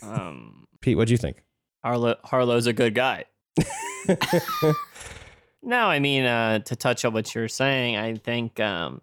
[0.02, 1.44] Um, Pete, what do you think?
[1.86, 3.26] Harllo Harllo's a good guy.
[5.62, 9.02] No, I mean uh, to touch on what you're saying, I think um,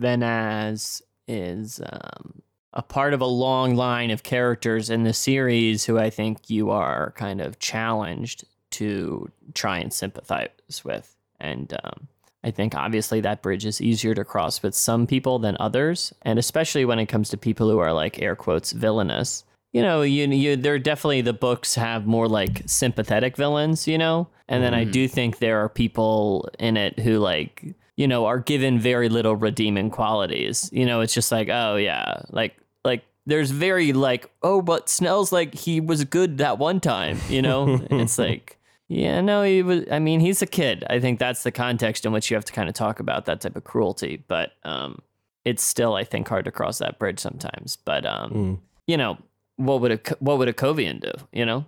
[0.00, 5.98] Venaz is um, a part of a long line of characters in the series who
[5.98, 12.06] I think you are kind of challenged to try and sympathize with, and um,
[12.44, 16.38] I think obviously that bridge is easier to cross with some people than others, and
[16.38, 19.42] especially when it comes to people who are like air quotes villainous.
[19.72, 24.28] You know, you you there definitely the books have more like sympathetic villains, you know,
[24.48, 24.92] and then I Mhm.
[24.92, 29.36] do think there are people in it who like you know are given very little
[29.36, 30.70] redeeming qualities.
[30.72, 35.32] You know, it's just like oh yeah, like like there's very like oh but Snell's
[35.32, 37.78] like he was good that one time, you know.
[37.90, 38.54] it's like
[38.90, 39.84] yeah, no, he was.
[39.90, 40.82] I mean, he's a kid.
[40.88, 43.42] I think that's the context in which you have to kind of talk about that
[43.42, 44.24] type of cruelty.
[44.28, 45.02] But um,
[45.44, 47.76] it's still, I think, hard to cross that bridge sometimes.
[47.76, 48.58] But um, Mm.
[48.86, 49.18] you know,
[49.58, 51.10] what would a what would a Kovian do?
[51.32, 51.66] You know,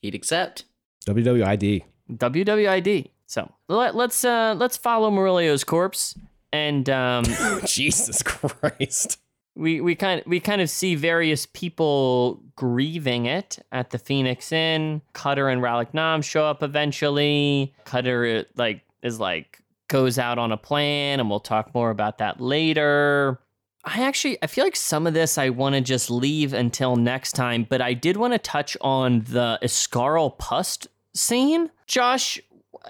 [0.00, 0.64] He'd accept.
[1.06, 1.82] WWID.
[2.12, 3.10] WWID.
[3.26, 6.16] So let, let's uh, let's follow Murillio's corpse,
[6.52, 7.24] and um,
[7.64, 9.18] Jesus Christ.
[9.54, 14.52] we we kind of, we kind of see various people grieving it at the Phoenix
[14.52, 15.02] Inn.
[15.12, 17.72] Cutter and Rallick Nom show up eventually.
[17.84, 22.40] Cutter like is like goes out on a plan, and we'll talk more about that
[22.40, 23.38] later.
[23.84, 27.32] I actually I feel like some of this I want to just leave until next
[27.32, 31.70] time, but I did want to touch on the Iskaral Pust scene.
[31.86, 32.38] Josh,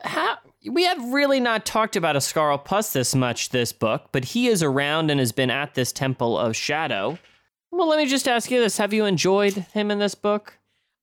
[0.02, 4.48] how we have really not talked about Iskaral Pust this much this book, but he
[4.48, 7.18] is around and has been at this Temple of Shadow.
[7.70, 10.58] Well, let me just ask you this: Have you enjoyed him in this book?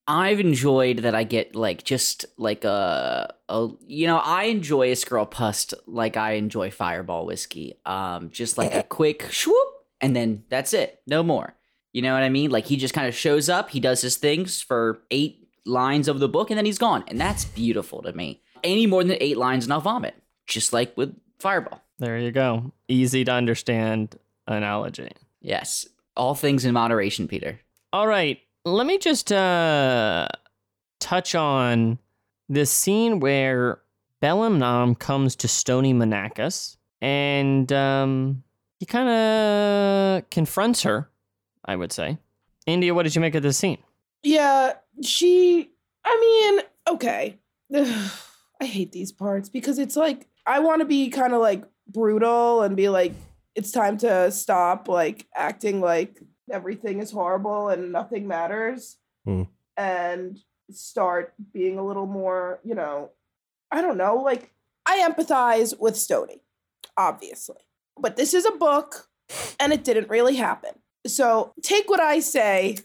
[0.06, 4.96] I've enjoyed that I get like just like a, a you know I enjoy a
[4.96, 7.78] girl pust like I enjoy Fireball whiskey.
[7.86, 11.54] Um, just like a quick swoop and then that's it, no more.
[11.92, 12.50] You know what I mean?
[12.50, 16.20] Like he just kind of shows up, he does his things for eight lines of
[16.20, 18.42] the book, and then he's gone, and that's beautiful to me.
[18.64, 20.14] Any more than eight lines, and I'll vomit.
[20.46, 21.80] just like with Fireball.
[21.98, 22.72] There you go.
[22.88, 25.10] Easy to understand analogy.
[25.40, 27.60] Yes, all things in moderation, Peter.
[27.92, 30.28] All right, let me just uh,
[31.00, 31.98] touch on
[32.48, 33.80] this scene where
[34.20, 38.42] Belim Nam comes to Stonny Menackis and um,
[38.78, 41.10] he kind of confronts her,
[41.64, 42.18] I would say.
[42.66, 43.78] India, what did you make of this scene?
[44.22, 45.70] Yeah, she.
[46.04, 47.38] I mean, okay.
[48.60, 52.62] I hate these parts because it's like I want to be kind of like brutal
[52.62, 53.12] and be like,
[53.54, 59.42] it's time to stop like acting like everything is horrible and nothing matters, Hmm.
[59.76, 60.38] and
[60.70, 63.10] start being a little more, you know,
[63.70, 64.16] I don't know.
[64.16, 64.50] Like
[64.86, 66.40] I empathize with Stonny,
[66.96, 67.56] obviously,
[68.00, 69.08] but this is a book,
[69.60, 70.72] and it didn't really happen.
[71.06, 72.76] So take what I say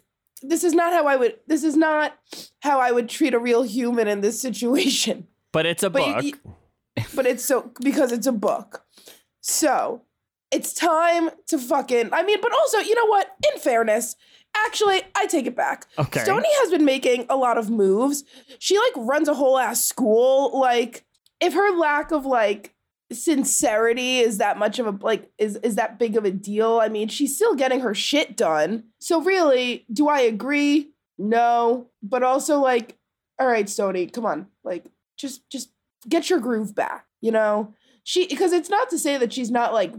[0.45, 2.17] this is not how I would this is not
[2.61, 5.27] how I would treat a real human in this situation.
[5.53, 6.39] But it's a But book.
[7.15, 8.83] but it's so because it's a book.
[9.41, 10.01] So
[10.51, 13.29] it's time to fucking I mean, but also, you know what?
[13.53, 14.15] In fairness,
[14.55, 15.87] actually, I take it back.
[15.97, 16.21] okay.
[16.21, 18.23] Stonny has been making a lot of moves.
[18.59, 20.59] She like runs a whole ass school.
[20.59, 21.05] Like,
[21.39, 22.72] if her lack of like
[23.13, 26.79] sincerity is that much of a like is is that big of a deal?
[26.79, 28.85] I mean, she's still getting her shit done.
[28.99, 30.91] So really, do I agree?
[31.17, 31.87] No.
[32.01, 32.97] But also like,
[33.39, 34.47] all right, Stonny, come on.
[34.63, 34.85] Like,
[35.17, 35.69] just just
[36.07, 37.73] get your groove back, you know?
[38.03, 39.93] She because it's not to say that she's not like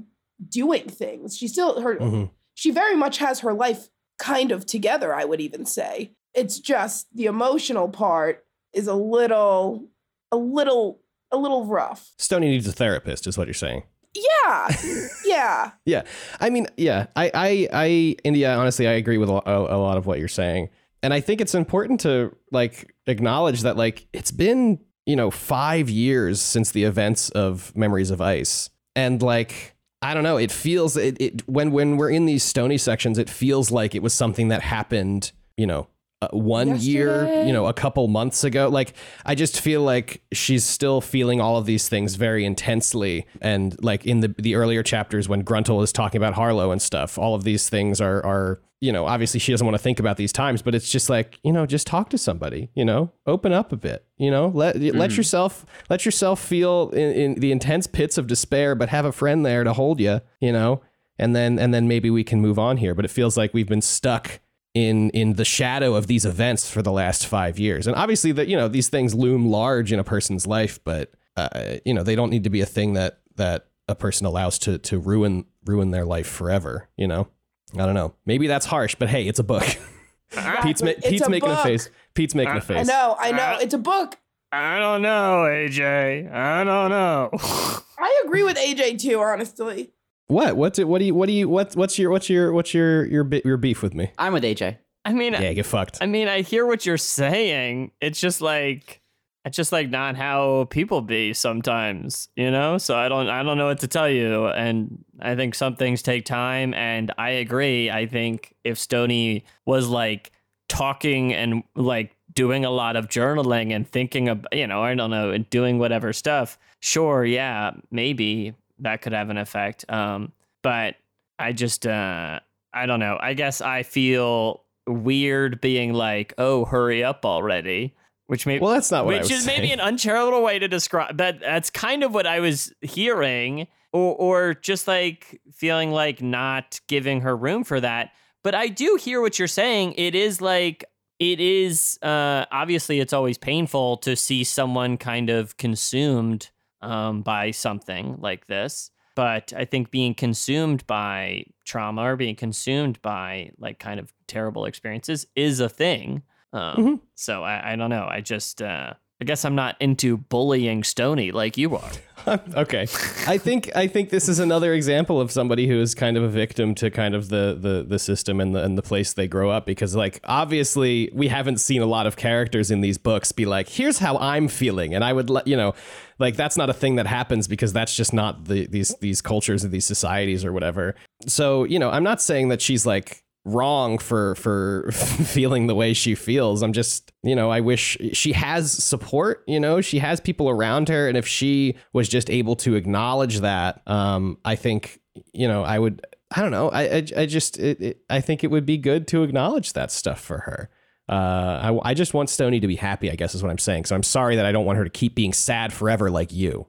[0.49, 1.37] doing things.
[1.37, 2.31] She still her Mhm.
[2.55, 6.13] she very much has her life kind of together, I would even say.
[6.35, 9.89] It's just the emotional part is a little
[10.33, 11.01] a little
[11.35, 12.13] a little rough.
[12.19, 13.83] Stonny needs a therapist, is what you're saying.
[14.15, 14.77] Yeah.
[15.25, 15.71] yeah.
[15.85, 16.03] Yeah.
[16.41, 17.87] I mean, yeah, I, I, I,
[18.25, 18.55] India.
[18.55, 20.71] Honestly, I agree with a, a, lot of what you're saying,
[21.03, 25.91] and I think it's important to like acknowledge that like it's been you know five
[25.91, 30.97] years since the events of Memories of Ice, and like I don't know, it feels
[30.97, 34.49] it, it when when we're in these Stony sections, it feels like it was something
[34.49, 35.89] that happened, you know.
[36.23, 38.69] Uh, one year, you know, a couple months ago.
[38.69, 38.95] Like,
[39.27, 43.27] I just feel like she's still feeling all of these things very intensely.
[43.43, 47.19] And like in the the earlier chapters when Gruntle is talking about Harllo and stuff,
[47.19, 50.17] all of these things are are you know obviously she doesn't want to think about
[50.17, 53.53] these times, but it's just like you know just talk to somebody, you know, open
[53.53, 57.87] up a bit, you know, let let yourself let yourself feel in, in the intense
[57.87, 60.81] pits of despair, but have a friend there to hold you, you know,
[61.19, 62.95] and then and then maybe we can move on here.
[62.95, 64.41] But it feels like we've been stuck
[64.75, 67.87] in in the shadow of these events for the last five years.
[67.87, 71.77] And obviously that you know these things loom large in a person's life, but uh,
[71.85, 74.79] you know they don't need to be a thing that that a person allows to
[74.79, 76.89] to ruin ruin their life forever.
[76.97, 77.29] You know,
[77.75, 78.15] I don't know.
[78.27, 79.63] Maybe that's harsh, but hey, it's a book.
[80.63, 81.89] Pete's ma- Pete's a making a face.
[82.15, 82.89] Pete's making a face.
[82.89, 83.39] I know, I know.
[83.39, 84.17] Uh, It's a book.
[84.51, 86.33] I don't know, AJ.
[86.33, 87.31] I don't know.
[87.99, 89.93] I agree with AJ too, honestly.
[90.27, 90.57] What?
[90.57, 90.89] What's it?
[90.89, 91.15] What do you?
[91.15, 91.49] What do you?
[91.49, 91.75] What?
[91.75, 92.11] What's your?
[92.11, 92.53] What's your?
[92.53, 93.05] What's your?
[93.07, 94.11] Your your beef with me?
[94.19, 94.79] I'm with AJ.
[95.05, 95.99] I mean, Yeah, get fucked.
[96.01, 97.91] I mean, I hear what you're saying.
[98.01, 99.03] It's just like
[99.45, 102.79] it's just like not how people be sometimes, you know?
[102.79, 106.01] So I don't I don't know what to tell you and I think some things
[106.01, 107.91] take time and I agree.
[107.91, 110.33] I think if Stonny was like
[110.71, 115.11] talking and like doing a lot of journaling and thinking of, you know, I don't
[115.11, 119.85] know, and doing whatever stuff, sure, yeah, maybe that could have an effect.
[119.89, 120.33] Um
[120.63, 120.97] but
[121.39, 122.41] I just uh
[122.73, 123.17] I don't know.
[123.21, 127.95] I guess I feel weird being like, "Oh, hurry up already,"
[128.27, 131.17] which may well, that's not what I which is maybe an uncharitable way to describe
[131.19, 131.41] that.
[131.41, 137.21] That's kind of what I was hearing, or or just like feeling like not giving
[137.21, 138.11] her room for that.
[138.43, 139.95] But I do hear what you're saying.
[139.97, 140.85] It is like
[141.21, 146.51] it is uh, obviously it's always painful to see someone kind of consumed
[146.85, 148.91] um, by something like this.
[149.17, 154.65] But I think being consumed by trauma or being consumed by like kind of terrible
[154.67, 156.23] experiences is a thing.
[156.53, 157.01] Um, Mhm.
[157.15, 158.07] So I, I don't know.
[158.11, 158.95] I just uh,
[159.25, 161.91] I guess I'm not into bullying Stonny like you are.
[162.57, 162.83] okay.
[163.27, 166.29] I think I think this is another example of somebody who is kind of a
[166.29, 169.49] victim to kind of the the the system and the and the place they grow
[169.49, 173.47] up because like obviously we haven't seen a lot of characters in these books be
[173.47, 175.75] like here's how I'm feeling and I would let you know
[176.19, 179.65] like that's not a thing that happens because that's just not the these these cultures
[179.65, 180.95] or these societies or whatever.
[181.27, 185.93] So, you know, I'm not saying that she's like wrong for for feeling the way
[185.93, 186.63] she feels.
[186.63, 190.89] I'm just, you know, I wish she has support, you know, she has people around
[190.89, 195.01] her and if she was just able to acknowledge that, um I think,
[195.33, 196.71] you know, I would I don't know.
[196.71, 199.91] I I, I just it, it, I think it would be good to acknowledge that
[199.91, 200.71] stuff for her.
[201.07, 203.11] Uh, I, I just want Stonny to be happy.
[203.11, 203.85] I guess is what I'm saying.
[203.85, 206.67] So I'm sorry that I don't want her to keep being sad forever like you.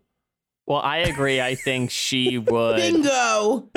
[0.68, 1.40] Well, I agree.
[1.40, 2.76] I think she would.
[2.76, 3.70] Bingo.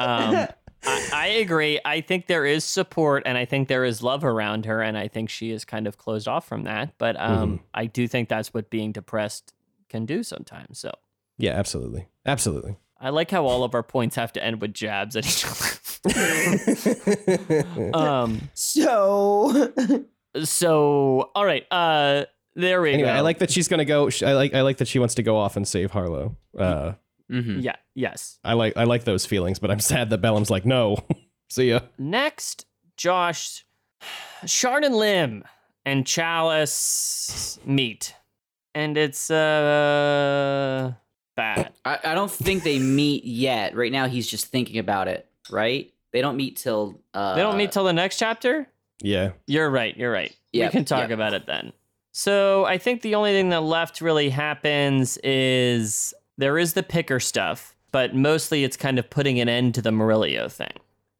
[0.00, 0.48] Um,
[0.84, 1.80] I, I agree.
[1.84, 4.82] I think there is support and I think there is love around her.
[4.82, 6.94] And I think she is kind of closed off from that.
[6.98, 9.52] But um, I do think that's what being depressed
[9.88, 10.78] can do sometimes.
[10.78, 10.92] So
[11.36, 12.08] Yeah, absolutely.
[12.26, 12.76] Absolutely.
[13.00, 15.64] I like how all of our points have to end with jabs at each other.
[17.96, 19.72] um, So
[20.44, 21.66] so, all right.
[21.70, 22.94] Uh, there we go.
[22.94, 23.14] anyway, go.
[23.14, 24.10] I like that she's gonna go.
[24.24, 24.54] I like.
[24.54, 26.36] I like that she wants to go off and save Harllo.
[26.56, 26.92] Uh,
[27.30, 27.60] Mm-hmm.
[27.60, 27.76] Yeah.
[27.94, 28.38] Yes.
[28.44, 28.76] I like.
[28.76, 30.96] I like those feelings, but I'm sad that Bellum's like, no.
[31.50, 31.80] See ya.
[31.98, 33.64] Next, Josh,
[34.44, 35.44] Shardan Lim
[35.84, 38.14] and Challice meet,
[38.74, 40.92] and it's uh
[41.36, 41.72] bad.
[41.84, 43.74] I, I don't think they meet yet.
[43.74, 45.26] Right now, he's just thinking about it.
[45.50, 45.92] Right?
[46.12, 47.00] They don't meet till.
[47.14, 48.68] Uh, they don't meet till the next chapter.
[49.00, 49.32] Yeah.
[49.46, 49.96] You're right.
[49.96, 50.34] You're right.
[50.52, 51.10] Yep, we can talk yep.
[51.10, 51.72] about it then.
[52.12, 57.20] So I think the only thing that left really happens is there is the picker
[57.20, 60.72] stuff, but mostly it's kind of putting an end to the Murillio thing.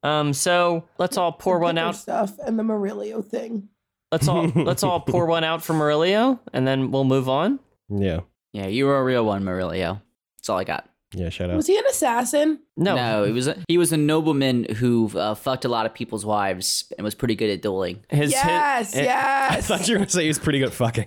[0.03, 1.97] Um, so let's all pour the one Picker out.
[1.97, 3.69] Stuff and the Murillio thing.
[4.11, 7.59] Let's all let's all pour one out for Murillio, and then we'll move on.
[7.91, 8.21] Yeah.
[8.53, 10.01] Yeah, you were a real one, Murillio.
[10.39, 10.89] That's all I got.
[11.15, 11.29] Yeah.
[11.31, 11.57] Shout out.
[11.57, 12.61] Was he an assassin?
[12.77, 15.95] No, No, he was a, he was a nobleman who uh, fucked a lot of
[15.95, 18.05] people's wives and was pretty good at dueling.
[18.09, 21.07] his yes, his, I thought you were gonna say he was pretty good at fucking.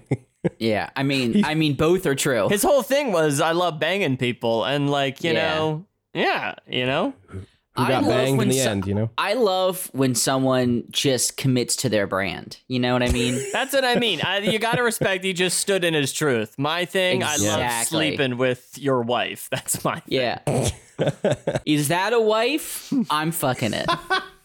[0.60, 2.50] Yeah, I mean, I mean, both are true.
[2.50, 5.54] his whole thing was I love banging people, and like you Yeah.
[5.56, 7.40] know, yeah, you know, Who
[7.84, 8.88] I got love banged in when the so- end?
[8.88, 9.10] You know.
[9.20, 12.58] I love when someone just commits to their brand.
[12.68, 13.40] You know what I mean?
[13.54, 14.20] that's what I mean.
[14.24, 16.56] I, you got to respect he just stood in his truth.
[16.58, 19.48] My thing, I love sleeping with your wife.
[19.52, 20.04] That's my thing.
[20.20, 20.70] yeah.
[21.66, 22.92] Is that a wife?
[23.10, 23.88] I'm fucking it.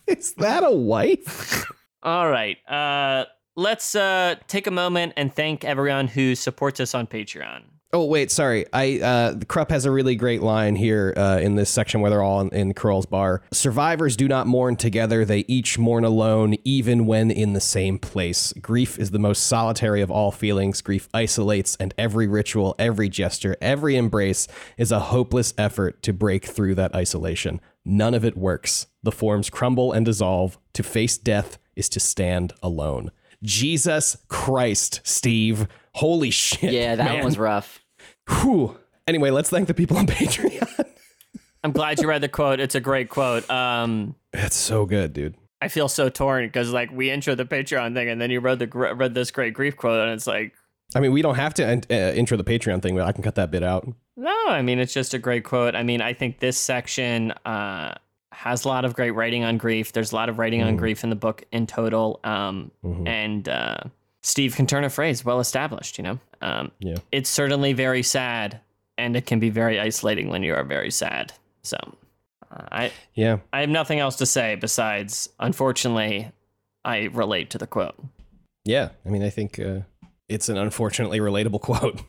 [0.07, 1.71] Is that a wife?
[2.03, 2.57] All right.
[2.69, 3.25] Uh,
[3.57, 7.63] let's uh, take a moment and thank everyone who supports us on Patreon.
[7.93, 8.67] Oh wait, sorry.
[8.73, 12.23] I uh Kruppe has a really great line here uh, in this section where they're
[12.23, 12.75] all in, in
[13.09, 13.43] bar.
[13.53, 18.53] Survivors do not mourn together; they each mourn alone, even when in the same place.
[18.61, 20.83] Grief is the most solitary of all feelings.
[20.83, 26.45] Grief isolates, and every ritual, every gesture, every embrace is a hopeless effort to break
[26.45, 27.61] through that isolation.
[27.85, 28.89] None of it works.
[29.05, 30.59] The forms crumble and dissolve.
[30.75, 33.13] To face death is to stand alone.
[33.43, 35.69] Jesus Christ, Steve.
[35.95, 36.73] Holy shit.
[36.73, 37.15] Yeah, that man.
[37.17, 37.81] one was rough.
[38.29, 38.77] Whew.
[39.07, 40.85] Anyway, let's thank the people on Patreon.
[41.65, 42.61] I'm glad you read the quote.
[42.61, 43.49] It's a great quote.
[43.51, 45.35] Um, That's so good, dude.
[45.61, 48.59] I feel so torn because like we intro the Patreon thing, and then you read
[48.59, 50.53] the gr- read this great grief quote, and it's like,
[50.95, 53.35] I mean, we don't have to uh, intro the Patreon thing, but I can cut
[53.37, 53.89] that bit out.
[54.17, 55.75] no, I mean it's just a great quote.
[55.75, 57.95] I mean, I think this section uh,
[58.37, 59.93] has a lot of great writing on grief.
[59.93, 60.79] There's a lot of writing on Mhm.
[60.79, 63.09] grief in the book in total, um, Mhm.
[63.09, 63.77] and uh,
[64.23, 65.97] Steve can turn a phrase well established.
[65.99, 66.97] You know, um, Yeah.
[67.13, 68.61] it's certainly very sad,
[68.99, 71.33] and it can be very isolating when you are very sad.
[71.63, 71.77] So,
[72.51, 73.39] uh, I Yeah.
[73.53, 76.31] I have nothing else to say besides, unfortunately,
[76.85, 77.97] I relate to the quote.
[78.65, 78.91] Yeah.
[79.05, 79.81] I mean, I think uh,
[80.29, 82.03] it's an unfortunately relatable quote.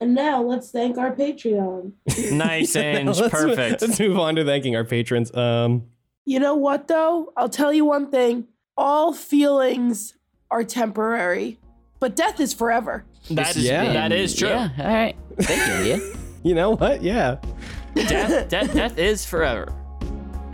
[0.00, 1.92] And now let's thank our Patreon.
[2.32, 3.82] Nice and Let's- perfect.
[3.82, 5.34] Let's move on to thanking our patrons.
[5.34, 5.84] Um,
[6.24, 7.32] You know what, though?
[7.36, 10.14] I'll tell you one thing all feelings
[10.50, 11.58] are temporary,
[11.98, 13.04] but death is forever.
[13.30, 13.92] That is Yeah.
[13.92, 14.48] that is true.
[14.48, 15.16] Yeah, all right.
[15.38, 16.12] Thank you, India.
[16.42, 17.02] you know what?
[17.02, 17.36] Yeah.
[17.94, 19.70] Death, death, death is forever.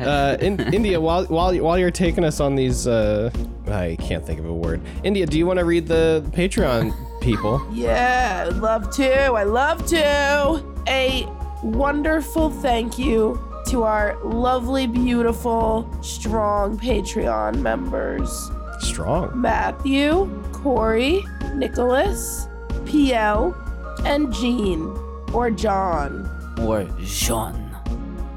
[0.01, 3.31] Uh, in, India, while while while you're taking us on these, uh,
[3.69, 4.81] I can't think of a word.
[5.05, 6.93] India, do you want to read the Patreon
[7.27, 7.61] people?
[7.73, 9.11] Yeah, I'd love to.
[9.33, 10.65] I love to.
[10.89, 11.27] A
[11.63, 19.41] wonderful thank you to our lovely, beautiful, strong Patreon members Strong.
[19.41, 22.47] Matthew, Corey, Nicholas,
[22.85, 23.55] PL,
[24.05, 24.87] and Jean,
[25.33, 26.29] or John,
[26.61, 27.75] Or Jean.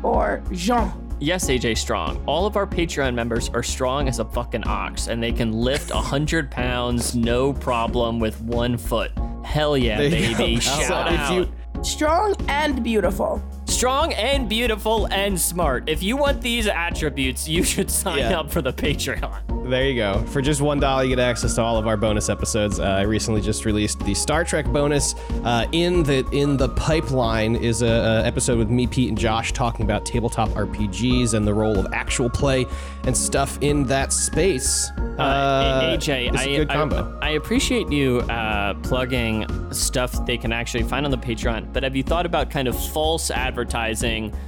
[0.02, 0.92] or Jean.
[1.22, 2.24] Yes, AJ Strong.
[2.26, 5.92] All of our Patreon members are strong as a fucking ox, and they can lift
[5.92, 9.12] a hundred pounds no problem with one foot.
[9.44, 10.60] Hell yeah, There baby!
[10.60, 11.12] Shout So out.
[11.14, 11.54] if you-
[11.84, 13.42] Strong and beautiful.
[13.80, 15.88] Strong and beautiful and smart.
[15.88, 18.42] If you want these attributes, you should sign Yeah.
[18.42, 19.70] up for the Patreon.
[19.70, 20.22] There you go.
[20.28, 22.80] For just one dollar, you get access to all of our bonus episodes.
[22.80, 25.14] Uh, I recently just released the Star Trek bonus.
[25.46, 29.54] Uh, in the in the pipeline is a, a episode with me, Pete, and Josh
[29.54, 32.66] talking about tabletop RPGs and the role of actual play
[33.06, 34.90] and stuff in that space.
[35.20, 37.20] Uh, AJ, a I, good I- combo.
[37.22, 41.96] I, appreciate you uh, plugging stuff they can actually find on the Patreon, but have
[41.96, 43.69] you thought about kind of false advertising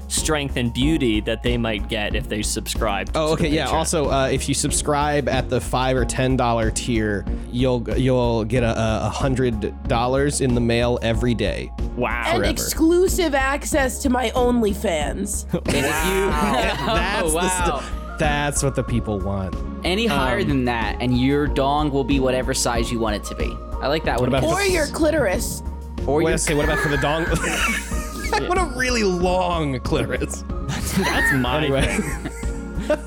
[0.08, 3.10] strength and beauty that they might get if they subscribe?
[3.16, 3.70] Oh, to okay, the yeah.
[3.70, 8.64] Also, uh, if you subscribe at the five or ten dollar tier, you'll you'll get
[8.64, 11.72] a, a hundred dollars in the mail every day.
[11.96, 12.24] Wow.
[12.26, 12.44] and Forever.
[12.52, 15.46] exclusive access to my OnlyFans.
[15.54, 15.86] And if you,
[16.86, 17.80] That's oh, the wow.
[17.82, 19.56] st- that's what the people want.
[19.84, 23.24] Any higher Um, than that, and your dong will be whatever size you want it
[23.26, 23.52] to be.
[23.82, 24.30] I like that one.
[24.30, 25.64] about or your clitoris.
[26.06, 27.26] or Wait, your I say, what about for the dong?
[28.48, 30.44] what a really long clitoris.
[30.68, 31.86] That's my Anyway.
[31.98, 32.32] thing.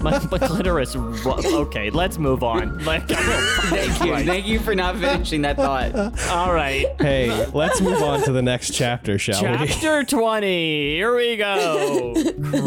[0.00, 0.94] My, my clitoris.
[0.96, 2.78] ru- Okay, let's move on.
[2.84, 4.16] Like, Thank you.
[4.24, 5.94] Thank you for not finishing that thought.
[6.30, 6.86] all right.
[7.00, 9.66] Hey, let's move on to the next chapter, shall we?
[9.68, 10.46] Chapter 20.
[10.94, 12.14] Here we go.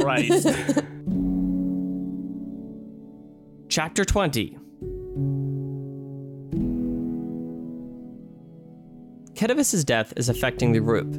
[0.01, 0.47] Christ.
[3.69, 4.57] Chapter 20.
[9.33, 11.15] Kedeviss' death is affecting the group.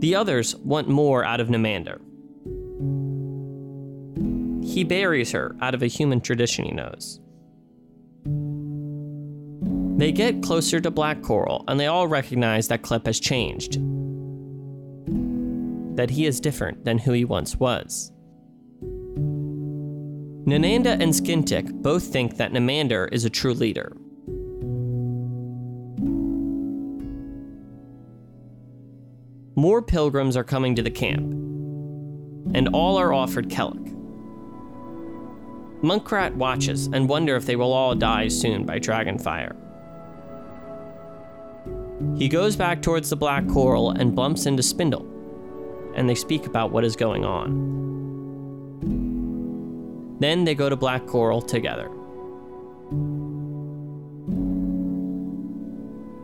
[0.00, 2.00] The others want more out of Nimander.
[4.64, 7.20] He buries her out of a human tradition he knows.
[9.98, 13.74] They get closer to Black Coral and they all recognize that Clip has changed.
[15.96, 18.10] That he is different than who he once was.
[20.46, 23.94] Nenanda and Skintick both think that Nimander is a true leader.
[29.56, 31.32] More pilgrims are coming to the camp,
[32.54, 33.88] and all are offered Kelyk.
[35.82, 39.56] Monkrat watches and wonder if they will all die soon by dragonfire.
[42.16, 45.06] He goes back towards the black coral and bumps into Spindle,
[45.94, 47.80] and they speak about what is going on.
[50.20, 51.90] Then they go to Black Coral together.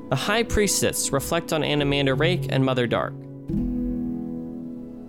[0.09, 3.13] The High Priestess reflect on Anomander Rake and Mother Dark,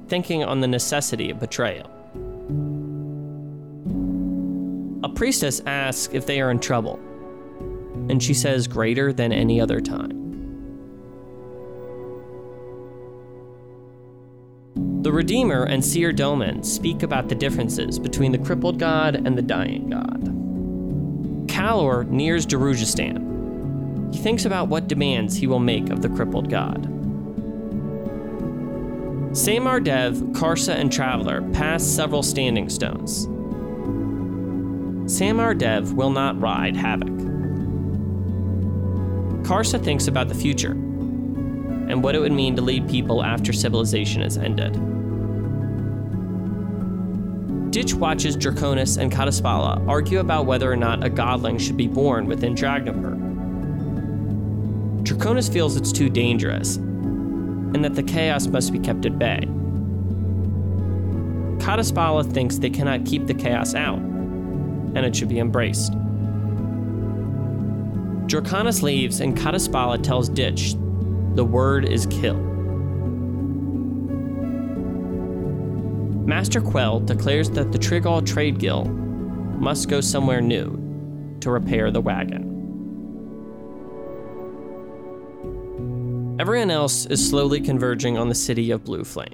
[0.10, 1.86] thinking on the necessity of betrayal.
[5.04, 7.00] A priestess asks if they are in trouble,
[8.10, 10.18] and she says greater than any other time.
[15.04, 19.92] The Redeemer and Seerdomin speak about the differences between the crippled god and the dying
[19.92, 20.24] god.
[21.48, 23.37] Kallor nears Darujhistan.
[24.12, 26.94] He thinks about what demands he will make of the crippled god.
[29.38, 33.28] Samar Dev, Karsa, and Traveler pass several standing stones.
[35.14, 37.08] Samar Dev will not ride Havoc.
[39.44, 44.22] Karsa thinks about the future and what it would mean to lead people after civilization
[44.22, 44.74] is ended.
[47.72, 52.26] Ditch watches Draconus and Kadaspala argue about whether or not a godling should be born
[52.26, 53.27] within Dragnipur.
[55.08, 59.40] Draconus feels it's too dangerous, and that the chaos must be kept at bay.
[61.60, 65.94] Kadaspala thinks they cannot keep the chaos out, and it should be embraced.
[68.28, 70.76] Draconus leaves, and Kadaspala tells Ditch
[71.36, 72.36] the word is kill.
[76.26, 78.90] Master Quell declares that the Trygalle Trade Guild
[79.58, 82.57] must go somewhere new to repair the wagon.
[86.40, 89.34] Everyone else is slowly converging on the city of Blue Flame.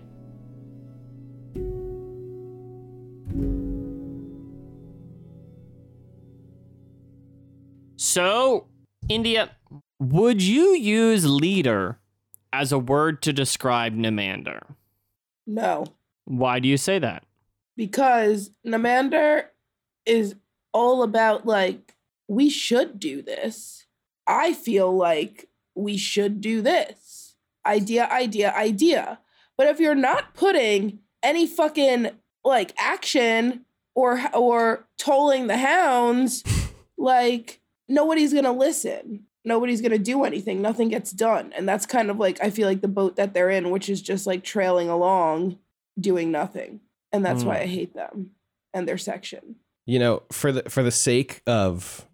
[7.95, 8.67] So,
[9.09, 9.51] India,
[9.99, 11.99] would you use leader
[12.51, 14.75] as a word to describe Nimander?
[15.45, 15.85] No,
[16.25, 17.23] Why do you say that?
[17.75, 19.45] because Nimander
[20.05, 20.35] is
[20.73, 21.95] all about like
[22.27, 23.87] we should do this.
[24.27, 27.35] I feel like we should do this.
[27.65, 29.19] Idea, idea, idea.
[29.57, 32.09] But if you're not putting any fucking
[32.43, 33.65] like action
[33.95, 36.43] or or tolling the hounds,
[36.97, 39.25] like nobody's gonna listen.
[39.45, 40.61] Nobody's gonna do anything.
[40.61, 41.53] Nothing gets done.
[41.55, 44.01] And that's kind of like I feel like the boat that they're in, which is
[44.01, 45.59] just like trailing along,
[45.99, 46.81] doing nothing.
[47.11, 47.49] And that's Hmm.
[47.49, 48.31] why I hate them
[48.73, 49.55] and their section.
[49.85, 52.05] You know, for the for the sake of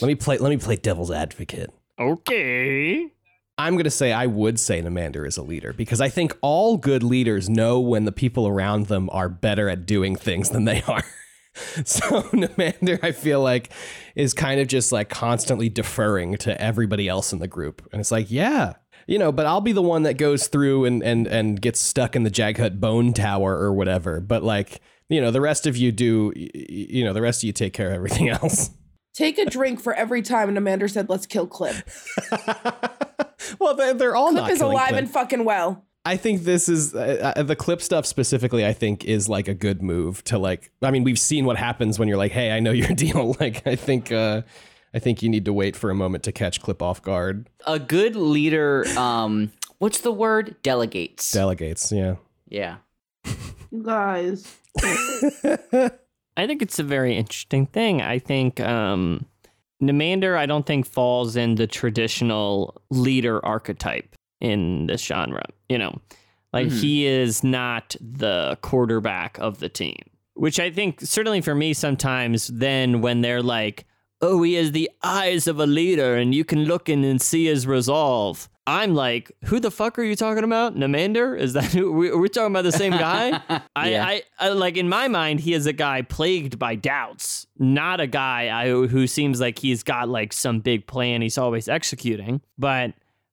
[0.00, 1.70] let me play let me play devil's advocate.
[1.98, 3.10] Okay.
[3.58, 6.76] I'm going to say I would say Nimander is a leader because I think all
[6.76, 10.82] good leaders know when the people around them are better at doing things than they
[10.82, 11.02] are.
[11.84, 13.70] so Nimander, I feel like,
[14.14, 17.86] is kind of just like constantly deferring to everybody else in the group.
[17.90, 18.74] And it's like, yeah,
[19.08, 22.14] you know, but I'll be the one that goes through and and and gets stuck
[22.14, 24.20] in the Jaghut bone tower or whatever.
[24.20, 27.52] But like, you know, the rest of you do, you know, the rest of you
[27.52, 28.70] take care of everything else.
[29.18, 31.74] Take a drink for every time Nimander said, let's kill Clip.
[33.58, 34.98] well, they're, they're all Clip not is alive Clip.
[35.00, 35.84] and fucking well.
[36.04, 38.64] I think this is uh, uh, the clip stuff specifically.
[38.64, 40.70] I think is like a good move to like.
[40.82, 43.66] I mean, we've seen what happens when you're like, "Hey, I know your deal." Like,
[43.66, 44.42] I think, uh,
[44.94, 47.50] I think you need to wait for a moment to catch Clip off guard.
[47.66, 50.54] A good leader, um, what's the word?
[50.62, 51.32] Delegates.
[51.32, 52.14] Delegates, yeah.
[52.48, 52.76] yeah.
[53.72, 54.56] You guys.
[56.38, 58.00] I think it's a very interesting thing.
[58.00, 59.26] I think um,
[59.82, 65.44] Nimander, I don't think falls in the traditional leader archetype in this genre.
[65.68, 66.00] You know,
[66.52, 66.80] like Mhm.
[66.80, 69.98] he is not the quarterback of the team,
[70.34, 73.84] which I think certainly for me sometimes then when they're like,
[74.20, 77.46] oh, he has the eyes of a leader and you can look in and see
[77.46, 78.48] his resolve.
[78.66, 80.74] I'm like, who the fuck are you talking about?
[80.76, 81.38] Nimander?
[81.38, 81.90] Is that who?
[81.92, 83.40] we- Are we talking about the same guy?
[83.76, 84.04] I, Yeah.
[84.06, 88.06] I, I like in my mind, he is a guy plagued by doubts, not a
[88.06, 92.42] guy I, who seems like he's got like some big plan he's always executing.
[92.58, 92.92] But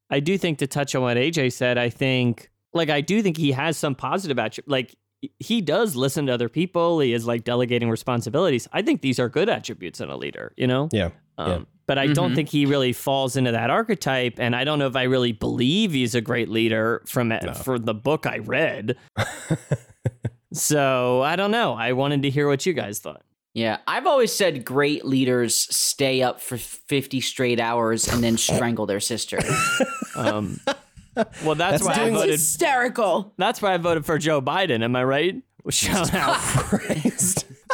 [0.09, 3.35] I do think to touch on what AJ said, I think like I do think
[3.37, 4.69] he has some positive attributes.
[4.71, 4.95] Like
[5.39, 6.99] he does listen to other people.
[6.99, 8.67] He is like delegating responsibilities.
[8.73, 10.53] I think these are good attributes in a leader.
[10.57, 10.89] You know.
[10.91, 11.09] Yeah.
[11.37, 11.59] Um, Yeah.
[11.87, 12.35] But I don't Mhm.
[12.35, 15.91] think he really falls into that archetype, and I don't know if I really believe
[15.91, 17.31] he's a great leader from
[17.63, 18.95] for the book I read.
[20.53, 21.73] so I don't know.
[21.73, 23.21] I wanted to hear what you guys thought.
[23.53, 28.85] Yeah, I've always said great leaders stay up for 50 straight hours and then strangle
[28.85, 29.39] their sister.
[30.17, 30.61] Um,
[31.15, 32.31] well, that's, That's why I doing- voted.
[32.31, 33.33] Hysterical.
[33.37, 34.83] That's why I voted for Joe Biden.
[34.83, 35.41] Am I right?
[35.63, 36.35] Well, Shout out.
[36.37, 37.45] Christ.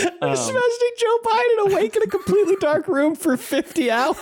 [0.00, 4.16] Um, I'm just imagining Joe Biden awake in a completely dark room for 50 hours.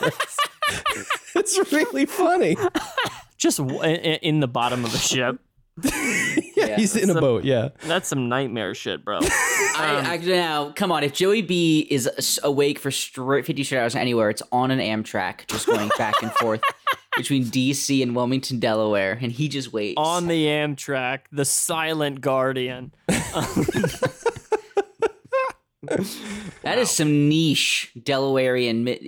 [1.34, 2.56] it's really funny.
[3.36, 5.38] Just w- in, in the bottom of a ship.
[5.82, 5.90] Yeah,
[6.56, 6.76] Yeah.
[6.76, 7.44] he's in a So- boat.
[7.44, 7.70] Yeah.
[7.82, 9.18] That's some nightmare shit, bro.
[9.22, 11.02] I, I now come on.
[11.04, 15.46] If Joey B is awake for straight 50 straight hours anywhere, it's on an Amtrak,
[15.48, 16.62] just going back and forth
[17.16, 19.94] between DC and Wilmington, Delaware, and he just waits.
[19.96, 22.92] on the Amtrak, the silent guardian.
[26.62, 29.02] that is some niche Delawarean mid-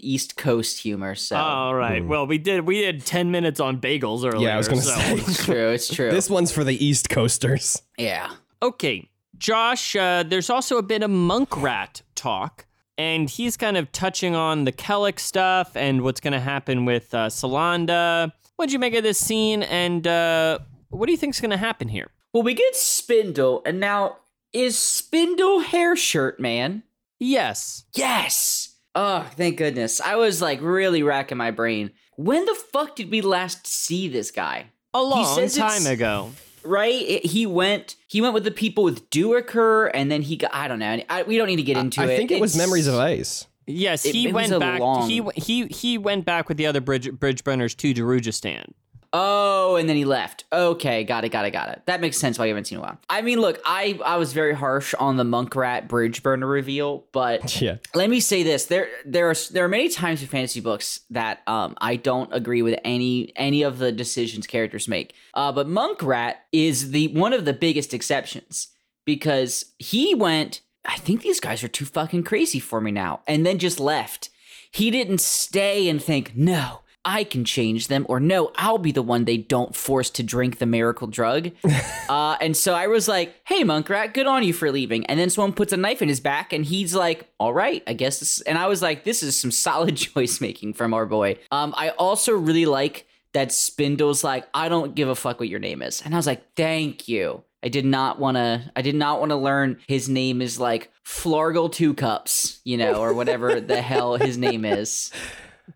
[0.00, 1.14] East Coast humor.
[1.14, 2.04] So All right.
[2.04, 4.48] Well, we did we did ten minutes on bagels earlier.
[4.48, 4.94] Yeah, I was gonna so.
[4.94, 5.14] say.
[5.14, 5.68] it's true.
[5.70, 6.10] It's true.
[6.10, 7.80] This one's for the East Coasters.
[7.98, 8.30] yeah.
[8.62, 9.08] Okay,
[9.38, 9.94] Josh.
[9.94, 12.64] Uh, there's also a bit of Monkrat talk,
[12.98, 17.14] and he's kind of touching on the Kelyk stuff and what's going to happen with
[17.14, 18.32] uh, Solanda.
[18.56, 20.58] What'd you make of this scene, and uh,
[20.90, 22.10] what do you think's going to happen here?
[22.32, 24.18] Well, we get Spindle, and now
[24.52, 26.84] is Spindle hair shirt man?
[27.18, 27.84] Yes.
[27.94, 28.76] Yes.
[28.94, 30.00] Oh, thank goodness.
[30.00, 31.90] I was like really racking my brain.
[32.16, 34.66] When the fuck did we last see this guy?
[34.92, 36.30] A long time ago.
[36.64, 36.94] Right?
[36.94, 37.96] It- he went.
[38.06, 40.54] He went with the people with Duiker, and then he got.
[40.54, 41.00] I don't know.
[41.08, 42.10] I, we don't need to get into I it.
[42.12, 43.46] I think it was Memories of Ice.
[43.66, 44.80] Yes, It- he it went back.
[44.80, 48.72] long- He he he went back with the other bridge bridge burners to Darujhistan.
[49.16, 50.42] Oh, and then he left.
[50.52, 51.82] Okay, got it, got it, got it.
[51.86, 52.98] That makes sense why you haven't seen a while.
[53.08, 57.60] I mean, look, I I was very harsh on the Monkrat Bridge Burner reveal, but
[57.62, 57.76] Yeah.
[57.94, 61.42] let me say this: there there are there are many times in fantasy books that
[61.46, 65.14] um I don't agree with any any of the decisions characters make.
[65.32, 68.68] Uh, but Monkrat is the one of the biggest exceptions
[69.04, 70.60] because he went.
[70.86, 74.28] I think these guys are too fucking crazy for me now, and then just left.
[74.70, 79.02] He didn't stay and think, no, I can change them, or no, I'll be the
[79.02, 81.50] one they don't force to drink the miracle drug.
[82.08, 85.04] uh, and so I was like, hey, Monkrat, good on you for leaving.
[85.06, 87.92] And then someone puts a knife in his back, and he's like, all right, I
[87.92, 88.40] guess this.
[88.42, 91.38] And I was like, this is some solid choice making from our boy.
[91.50, 95.60] Um, I also really like that Spindle's like, I don't give a fuck what your
[95.60, 96.00] name is.
[96.02, 97.42] And I was like, thank you.
[97.64, 98.70] I did not want to.
[98.76, 102.96] I did not want to learn his name is like Flargle Two Cups, you know,
[102.96, 105.10] or whatever the hell his name is.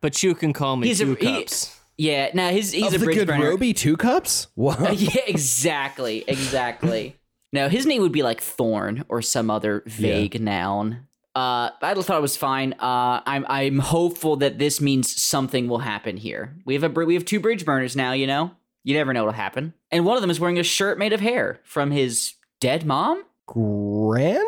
[0.01, 1.75] But you can call me He's a- two he- cups.
[1.97, 3.49] Yeah, now his he's of a the bridge good burner.
[3.51, 4.47] Roby two cups?
[4.55, 4.79] What?
[4.99, 7.17] yeah, exactly, exactly.
[7.53, 11.07] no, his name would be like Thorn or some other vague noun.
[11.35, 12.75] Uh, I thought it was fine.
[12.75, 16.55] Uh, I'm I'm hopeful that this means something will happen here.
[16.65, 18.13] We have a we have two bridge burners now.
[18.13, 18.53] You know,
[18.85, 19.75] you never know what'll happen.
[19.91, 23.25] And one of them is wearing a shirt made of hair from his dead mom,
[23.47, 24.45] Grandmother?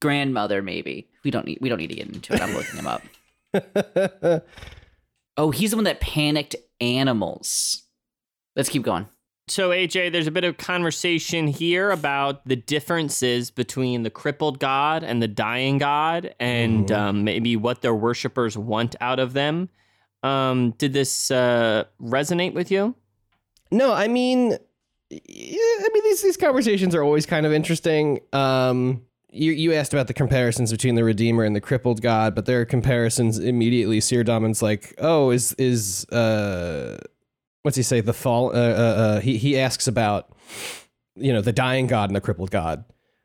[0.00, 1.08] grandmother, maybe.
[1.24, 2.40] We don't need we don't need to get into it.
[2.40, 3.02] I'm looking him up.
[5.38, 7.84] Oh, he's the one that panicked animals.
[8.54, 9.08] Let's keep going.
[9.48, 15.02] So AJ, there's a bit of conversation here about the differences between the crippled god
[15.02, 16.94] and the dying god, and Mhm.
[16.96, 19.70] um, maybe what their worshippers want out of them.
[20.22, 22.94] Um, did this uh, resonate with you?
[23.70, 24.50] No, I mean,
[25.10, 28.20] yeah, I mean these these conversations are always kind of interesting.
[28.34, 32.46] Um, you you asked about the comparisons between the Redeemer and the crippled God, but
[32.46, 33.98] there are comparisons immediately.
[34.00, 36.98] Seerdomin's like, oh, is is uh,
[37.62, 38.00] what's he say?
[38.00, 38.50] The fall.
[38.54, 40.30] Uh, uh, uh, he he asks about,
[41.16, 42.84] you know, the dying God and the crippled God.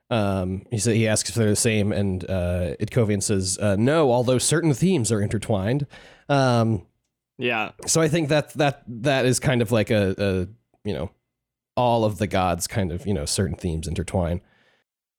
[0.09, 4.11] Um, he said he asks if they're the same, and uh, Itkovian says uh, no,
[4.11, 5.85] although certain themes are intertwined.
[6.29, 6.85] Um,
[7.37, 7.71] Yeah.
[7.85, 11.09] so I think that that that is kind of like a, a you know
[11.75, 14.39] all of the gods kind of you know certain themes intertwine.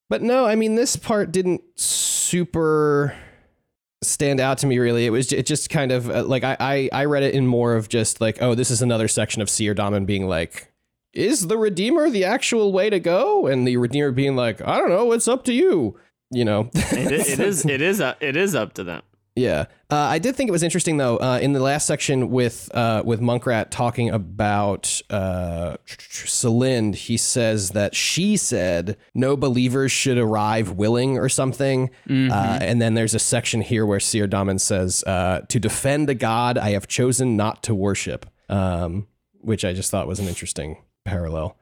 [0.09, 3.15] But no, I mean this part didn't super
[4.03, 5.07] stand out to me really.
[5.07, 7.75] It was it just kind of uh, like I, I I read it in more
[7.75, 10.73] of just like oh this is another section of Seerdomin being like
[11.13, 13.47] is the Redeemer the actual way to go?
[13.47, 15.99] And the Redeemer being like I don't know, it's up to you.
[16.31, 17.65] You know, It, is.
[17.65, 18.01] It is.
[18.03, 19.03] Uh, it is up to them.
[19.39, 21.16] Yeah, uh, I did think it was interesting though.
[21.16, 27.70] Uh, in the last section with uh, with Monkrat talking about uh, Salind, he says
[27.70, 31.91] that she said no believers should arrive willing or something.
[32.09, 36.59] Uh, and then there's a section here where Seerdomin says, uh, "To defend a god
[36.59, 39.07] I have chosen not to worship," um,
[39.41, 41.57] which I just thought was an interesting parallel.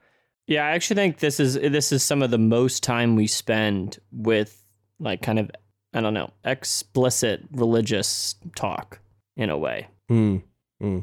[0.46, 3.98] Yeah, I actually think this is this is some of the most time we spend
[4.12, 4.62] with
[4.98, 5.50] like kind of
[5.96, 9.00] I don't know explicit religious talk
[9.36, 9.88] in a way.
[10.08, 10.38] Hmm.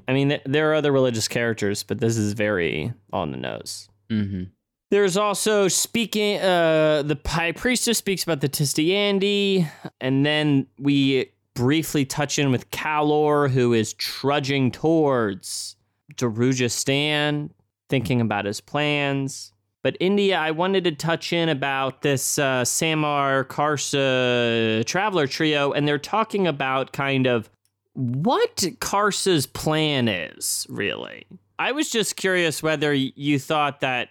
[0.07, 3.89] I mean, th- there are other religious characters, but this is very on the nose.
[4.11, 4.43] Mm-hmm.
[4.91, 6.37] There's also speaking.
[6.37, 9.67] Uh, the high priestess speaks about the Tiste Andii,
[9.99, 15.75] and then we briefly touch in with Kallor, who is trudging towards
[16.15, 17.49] Darujhistan,
[17.89, 19.52] thinking about his plans.
[19.83, 25.85] But India, I wanted to touch in about this uh, Samar Karsa traveler trio, and
[25.85, 27.49] they're talking about kind of
[27.93, 31.27] what Karsa's plan is, really.
[31.59, 34.09] I was just curious whether you thought that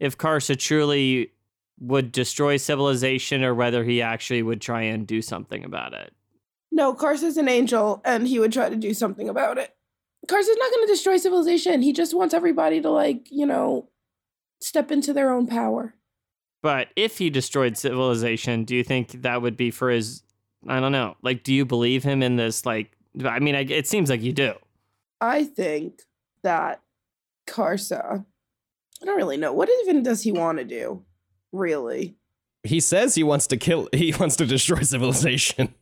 [0.00, 1.30] if Karsa truly
[1.78, 6.12] would destroy civilization or whether he actually would try and do something about it.
[6.72, 9.74] No, Karsa's an angel, and he would try to do something about it.
[10.26, 11.82] Karsa's not going to destroy civilization.
[11.82, 13.88] He just wants everybody to, like, you know,
[14.64, 15.94] step into their own power.
[16.62, 20.22] But if he destroyed civilization, do you think that would be for his?
[20.66, 21.16] I don't know.
[21.22, 22.64] Like, do you believe him in this?
[22.64, 24.54] Like, I mean, I, it seems like you do.
[25.20, 26.00] I think
[26.42, 26.80] that
[27.46, 28.24] Karsa,
[29.02, 29.52] I don't really know.
[29.52, 31.04] What even does he want to do?
[31.52, 32.16] Really?
[32.62, 33.88] He says he wants to kill.
[33.92, 35.74] He wants to destroy civilization.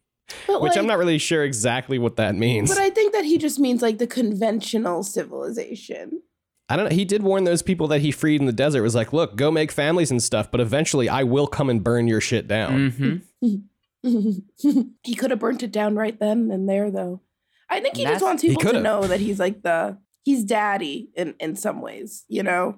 [0.47, 2.71] But Which I'm not really sure exactly what that means.
[2.71, 6.23] But I think that he just means like the conventional civilization.
[6.69, 6.95] I don't know.
[6.95, 8.83] He did warn those people that he freed in the desert.
[8.83, 12.09] Was like, look, go make families and stuff, but eventually I will come and burn
[12.09, 13.23] your shit down.
[13.43, 13.57] Mm-hmm.
[15.03, 17.21] he could have burnt it down right then and there, though.
[17.69, 21.11] I think he That's- just wants people to know that he's like the he's daddy
[21.17, 22.25] in in some ways.
[22.29, 22.77] You know,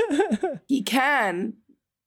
[0.66, 1.54] he can,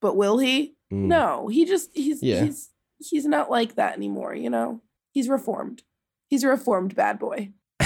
[0.02, 0.76] but will he?
[0.92, 1.06] Mm.
[1.08, 2.44] No, he just he's Yeah.
[2.46, 4.36] he's he's not like that anymore.
[4.36, 4.82] You know,
[5.12, 5.84] he's reformed.
[6.28, 7.52] He's a reformed bad boy.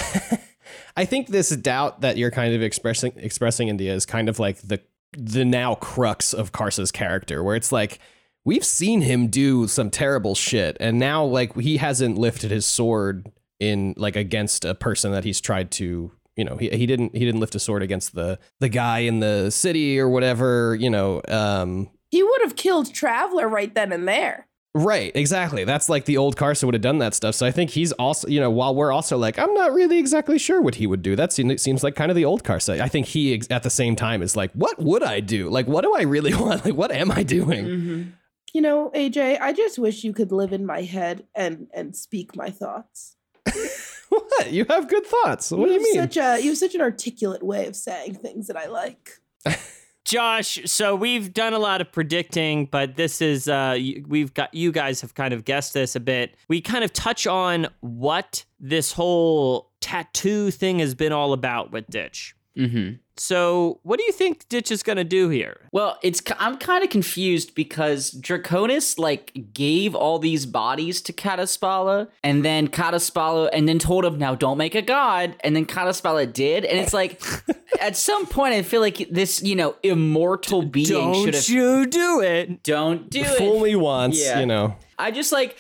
[0.96, 4.62] I think this doubt that you're kind of expressing expressing India is kind of like
[4.62, 4.80] the
[5.18, 8.00] the now crux of Karsa's character, where it's like
[8.44, 13.32] we've seen him do some terrible shit, and now like he hasn't lifted his sword
[13.60, 17.24] in like against a person that he's tried to you know he, he didn't he
[17.24, 21.22] didn't lift a sword against the the guy in the city or whatever you know
[21.30, 24.48] um He would have killed Traveler right then and there.
[24.78, 25.64] Right, exactly.
[25.64, 27.34] That's like the old Carson would have done that stuff.
[27.34, 30.38] So I think he's also, you know, while we're also like, I'm not really exactly
[30.38, 31.16] sure what he would do.
[31.16, 32.82] That seems, seems like kind of the old Carson.
[32.82, 35.50] I think he, ex- at the same time, is like, what would I do?
[35.50, 36.66] Like, what do I really want?
[36.66, 37.66] Like, what am I doing?
[37.66, 38.10] Mm-hmm.
[38.54, 42.36] You know, AJ, I just wish you could live in my head and and speak
[42.36, 43.16] my thoughts.
[44.10, 44.52] what?
[44.52, 45.52] You have good thoughts.
[45.52, 45.96] What do you have mean?
[45.96, 49.12] Such a you have such an articulate way of saying things that I like.
[50.06, 53.76] Josh, so we've done a lot of predicting, but this is uh
[54.08, 56.36] we've got you guys have kind of guessed this a bit.
[56.48, 61.88] We kind of touch on what this whole tattoo thing has been all about with
[61.88, 62.36] Ditch.
[62.58, 62.96] Mm-hmm.
[63.18, 65.62] So, what do you think Ditch is going to do here?
[65.72, 72.10] Well, it's I'm kind of confused because Draconus like gave all these bodies to Kadaspala,
[72.24, 76.32] and then Kadaspala, and then told him, "Now don't make a god," and then Kadaspala
[76.32, 77.22] did, and it's like,
[77.80, 80.94] at some point, I feel like this, you know, immortal being should
[81.34, 82.64] Don't you do it?
[82.64, 83.62] don't do it.
[83.64, 84.42] Me once, Yeah.
[84.42, 84.76] you know.
[85.00, 85.58] I just like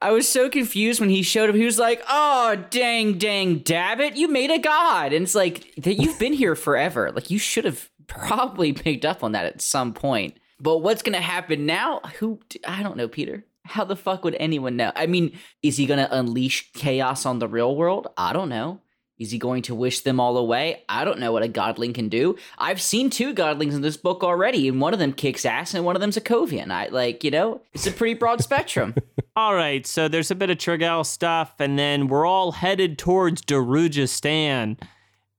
[0.00, 1.56] I was so confused when he showed up.
[1.56, 5.94] He was like, "Oh, dang, dang, dabbit, you made a god!" And it's like that
[5.94, 7.10] you've been here forever.
[7.10, 10.38] Like you should have probably picked up on that at some point.
[10.60, 12.00] But what's gonna happen now?
[12.18, 13.44] Who I don't know, Peter.
[13.64, 14.92] How the fuck would anyone know?
[14.96, 18.08] I mean, is he gonna unleash chaos on the real world?
[18.16, 18.80] I don't know.
[19.18, 20.84] Is he going to wish them all away?
[20.88, 22.36] I don't know what a godling can do.
[22.56, 25.84] I've seen two godlings in this book already, and one of them kicks ass, and
[25.84, 26.70] one of them's a Kovian.
[26.70, 28.94] I like, you know, it's a pretty broad spectrum.
[29.36, 33.40] All right, so there's a bit of Trygalle stuff, and then we're all headed towards
[33.42, 34.76] Darujhistan.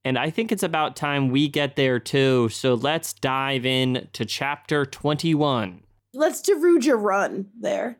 [0.05, 2.47] And I think it's about time we get there too.
[2.47, 5.83] So let's dive in to chapter 21.
[6.13, 7.97] let's Daruja run there.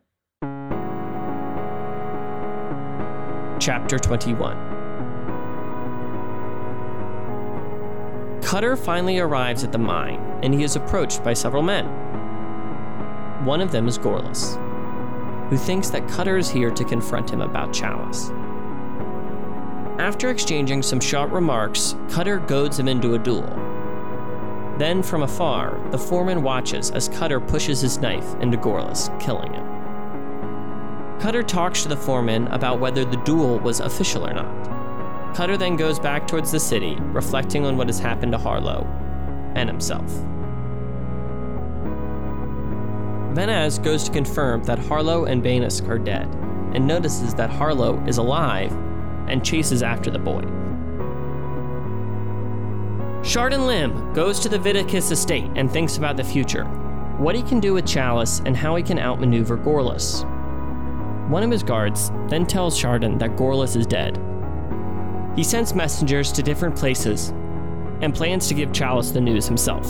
[3.60, 4.69] Chapter 21
[8.42, 11.86] Cutter finally arrives at the mine, and he is approached by several men.
[13.44, 14.56] One of them is Gorlas,
[15.48, 18.30] who thinks that Cutter is here to confront him about Challice.
[19.98, 23.48] After exchanging some short remarks, Cutter goads him into a duel.
[24.78, 29.66] Then, from afar, the foreman watches as Cutter pushes his knife into Gorlas, killing him.
[31.20, 34.79] Cutter talks to the foreman about whether the duel was official or not.
[35.40, 38.86] Cutter then goes back towards the city, reflecting on what has happened to Harllo
[39.54, 40.04] and himself.
[43.34, 46.26] Venaz goes to confirm that Harllo and Bainisk are dead,
[46.74, 48.70] and notices that Harllo is alive
[49.28, 50.42] and chases after the boy.
[53.22, 56.64] Shardan Lim goes to the Vidikas estate and thinks about the future,
[57.16, 60.22] what he can do with Challice, and how he can outmaneuver Gorlas.
[61.30, 64.22] One of his guards then tells Shardan that Gorlas is dead.
[65.36, 67.30] He sends messengers to different places
[68.00, 69.86] and plans to give Challice the news himself.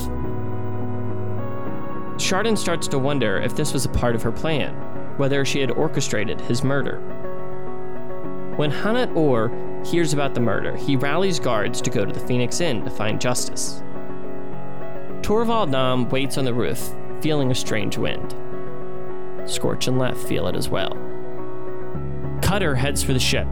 [2.16, 4.74] Shardan starts to wonder if this was a part of her plan,
[5.16, 7.00] whether she had orchestrated his murder.
[8.56, 9.50] When Hanut Orr
[9.86, 13.20] hears about the murder, he rallies guards to go to the Phoenix Inn to find
[13.20, 13.82] justice.
[15.22, 18.34] Torvald Nom waits on the roof, feeling a strange wind.
[19.46, 20.92] Scorch and Leff feel it as well.
[22.42, 23.48] Cutter heads for the ship,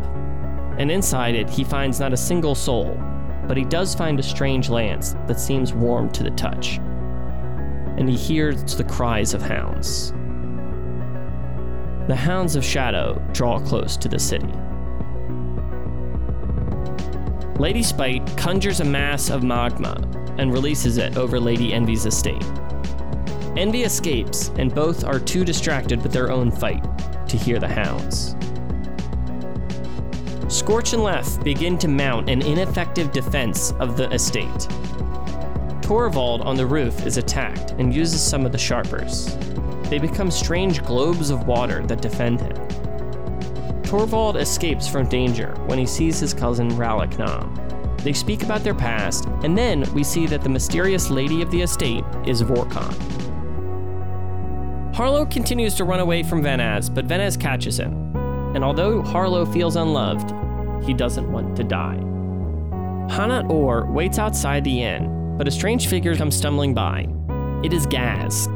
[0.78, 2.96] and inside it, he finds not a single soul,
[3.46, 6.78] but he does find a strange lance that seems warm to the touch.
[7.96, 10.12] And he hears the cries of hounds.
[12.06, 14.52] The hounds of shadow draw close to the city.
[17.58, 20.00] Lady Spite conjures a mass of magma
[20.38, 22.44] and releases it over Lady Envy's estate.
[23.56, 26.84] Envy escapes, and both are too distracted with their own fight
[27.28, 28.36] to hear the hounds.
[30.48, 34.66] Scorch and Leff begin to mount an ineffective defense of the estate.
[35.82, 39.36] Torvald on the roof is attacked and uses some of the sharpers.
[39.90, 43.82] They become strange globes of water that defend him.
[43.82, 47.54] Torvald escapes from danger when he sees his cousin Rallick Nom.
[47.98, 51.60] They speak about their past, and then we see that the mysterious lady of the
[51.60, 52.94] estate is Vorcan.
[54.94, 58.07] Harllo continues to run away from Venaz, but Venaz catches him.
[58.54, 60.32] And although Harllo feels unloved,
[60.84, 61.98] he doesn't want to die.
[63.10, 67.08] Hanut Orr waits outside the inn, but a strange figure comes stumbling by.
[67.64, 68.48] It is Gaz.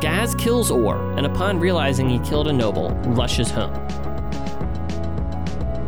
[0.00, 3.74] Gaz kills Orr, and upon realizing he killed a noble, rushes home.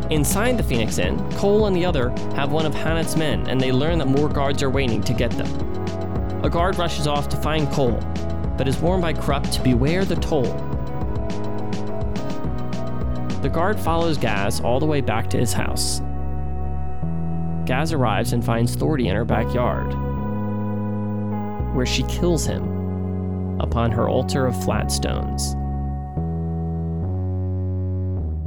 [0.09, 3.71] Inside the Phoenix Inn, Coll and the other have one of Hanut's men, and they
[3.71, 5.47] learn that more guards are waiting to get them.
[6.43, 7.99] A guard rushes off to find Coll,
[8.57, 10.47] but is warned by Kruppe to beware the toll.
[13.41, 16.01] The guard follows Gaz all the way back to his house.
[17.65, 19.93] Gaz arrives and finds Thordy in her backyard,
[21.73, 25.53] where she kills him upon her altar of flat stones.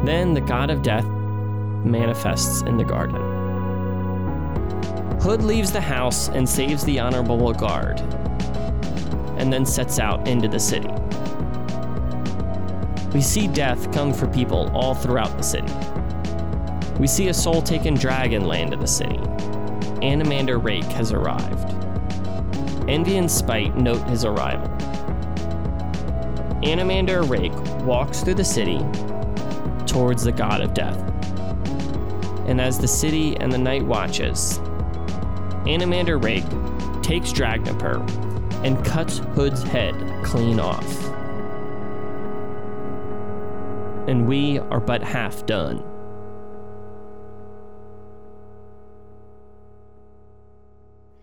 [0.05, 3.21] Then the god of death manifests in the garden.
[5.21, 8.01] Hood leaves the house and saves the honorable guard,
[9.39, 10.91] and then sets out into the city.
[13.13, 15.73] We see death come for people all throughout the city.
[16.99, 19.19] We see a soul taken dragon land in the city.
[20.03, 21.71] Anomander Rake has arrived.
[22.89, 24.69] Envy and Spite note his arrival.
[26.63, 27.55] Anomander Rake
[27.85, 28.79] walks through the city
[29.87, 31.13] towards the god of death
[32.47, 34.59] and as the city and the night watches,
[35.65, 36.45] Anomander Rake
[37.03, 38.01] takes Dragnipur
[38.65, 39.95] and cuts Hood's head
[40.25, 41.12] clean off.
[44.13, 45.83] And we are but half done.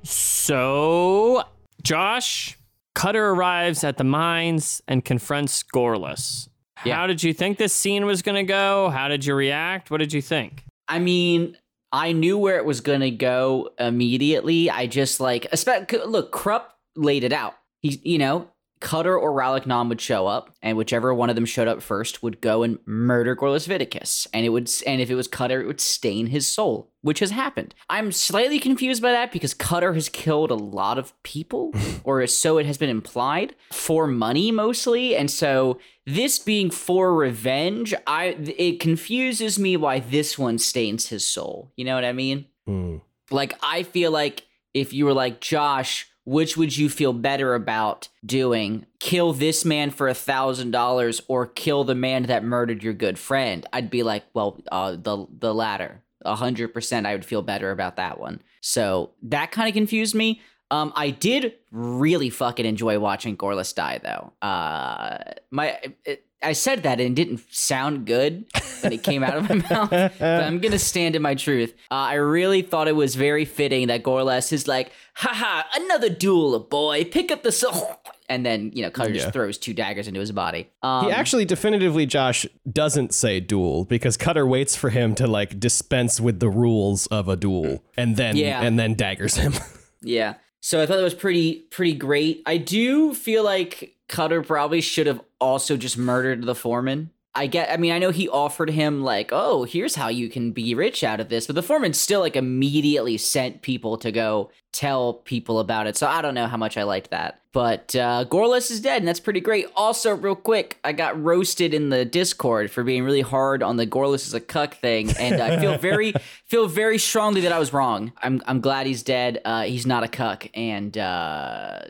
[0.02, 1.44] So,
[1.84, 2.58] Josh,
[2.96, 6.50] Cutter arrives at the mines and confronts Gorlas.
[6.84, 6.96] Yeah.
[6.96, 8.90] How did you think this scene was going to go?
[8.90, 9.92] How did you react?
[9.92, 10.64] What did you think?
[10.88, 11.58] I mean,
[11.92, 14.72] I knew where it was gonna go immediately.
[14.72, 16.66] I just like, look, Kruppe
[16.96, 17.54] laid it out.
[17.84, 18.50] He, you know,
[18.80, 22.24] Cutter or Rallick Nom would show up, and whichever one of them showed up first
[22.24, 24.26] would go and murder Gorlas Vidikas.
[24.34, 27.32] And it would, and if it was Cutter, it would stain his soul, which has
[27.32, 27.76] happened.
[27.90, 31.74] I'm slightly confused by that because Cutter has killed a lot of people,
[32.06, 35.16] or so it has been implied, for money mostly.
[35.16, 41.28] And so this being for revenge, I it confuses me why this one stains his
[41.28, 41.72] soul.
[41.76, 42.46] You know what I mean?
[42.66, 42.98] Hmm.
[43.30, 48.08] Like I feel like if you were like Josh, which would you feel better about
[48.24, 48.86] doing?
[49.00, 53.18] Kill this man for a thousand dollars or kill the man that murdered your good
[53.18, 53.66] friend?
[53.74, 56.04] I'd be like, well, uh, the the latter.
[56.24, 58.44] A hundred percent, I would feel better about that one.
[58.62, 60.42] So that kind of confused me.
[60.70, 64.32] Um, I did really fucking enjoy watching Gorlas die, though.
[64.48, 65.18] Uh,
[65.50, 68.46] my it, I said that and it didn't sound good
[68.82, 71.74] when it came out of my mouth, but I'm gonna stand in my truth.
[71.92, 76.58] Uh, I really thought it was very fitting that Gorlas is like, haha, another duel,
[76.60, 78.00] boy, pick up the soul.
[78.32, 79.22] And then, you know, Cutter Yeah.
[79.22, 80.70] just throws two daggers into his body.
[80.84, 85.60] Um, He actually definitively, Josh, doesn't say duel because Cutter waits for him to like
[85.60, 88.62] dispense with the rules of a duel and then Yeah.
[88.62, 89.54] and then daggers him.
[90.04, 90.36] Yeah.
[90.62, 92.44] So I thought that was pretty pretty great.
[92.46, 97.12] I do feel like Cutter probably should have also just murdered the foreman.
[97.36, 100.52] I get I mean, I know he offered him like, "Oh, here's how you can
[100.52, 104.50] be rich out of this." But the foreman still like immediately sent people to go
[104.72, 105.96] tell people about it.
[105.96, 107.40] So I don't know how much I liked that.
[107.54, 109.68] But uh Gorlas is dead, and that's pretty great.
[109.76, 113.86] Also, real quick, I got roasted in the Discord for being really hard on the
[113.86, 116.14] Gorlas is a cuck thing, and I feel very
[116.46, 118.12] feel very strongly that I was wrong.
[118.24, 119.40] I'm I'm glad he's dead.
[119.46, 121.82] Uh, he's not a cuck, and uh,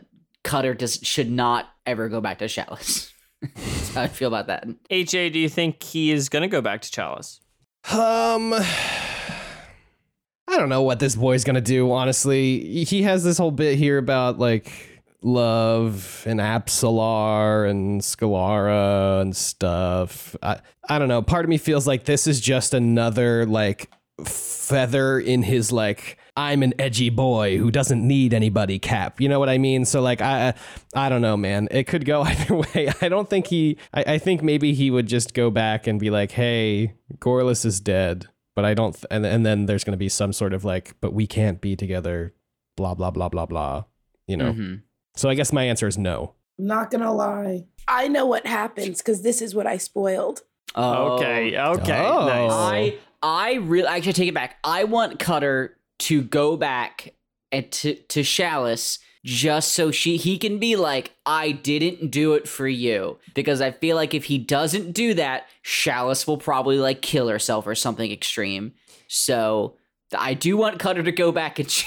[0.42, 3.12] Cutter does should not ever go back to Challice.
[3.42, 4.66] That's how I feel about that.
[4.90, 7.40] AJ, do you think he is going to go back to Challice?
[7.92, 8.52] Um,
[10.50, 11.90] I don't know what this boy's gonna do.
[11.92, 14.72] Honestly, he has this whole bit here about like
[15.22, 20.34] love and Apsalar and Scillara and stuff.
[20.42, 21.22] I I don't know.
[21.22, 23.90] Part of me feels like this is just another like
[24.24, 29.20] feather in his like I'm an edgy boy who doesn't need anybody cap.
[29.20, 29.84] You know what I mean?
[29.84, 30.54] So like I
[30.94, 31.68] I don't know, man.
[31.70, 32.92] It could go either way.
[33.00, 36.10] I don't think he I, I think maybe he would just go back and be
[36.10, 38.26] like, hey, Gorlas is dead.
[38.56, 41.12] But I don't th- and and then there's gonna be some sort of like, but
[41.12, 42.34] we can't be together,
[42.76, 43.84] blah blah blah blah blah.
[44.26, 44.52] You know?
[44.52, 44.82] Mhm.
[45.16, 46.34] So I guess my answer is no.
[46.58, 47.66] Not gonna lie.
[47.88, 50.42] I know what happens because this is what I spoiled.
[50.74, 51.14] Oh.
[51.16, 52.26] Okay, okay, Oh.
[52.26, 52.52] nice.
[52.52, 54.56] I I really actually take it back.
[54.62, 57.14] I want Cutter to go back
[57.52, 62.48] and to to Challice just so she he can be like I didn't do it
[62.48, 67.02] for you because I feel like if he doesn't do that Challice will probably like
[67.02, 68.72] kill herself or something extreme.
[69.08, 69.76] So
[70.16, 71.68] I do want Cutter to go back and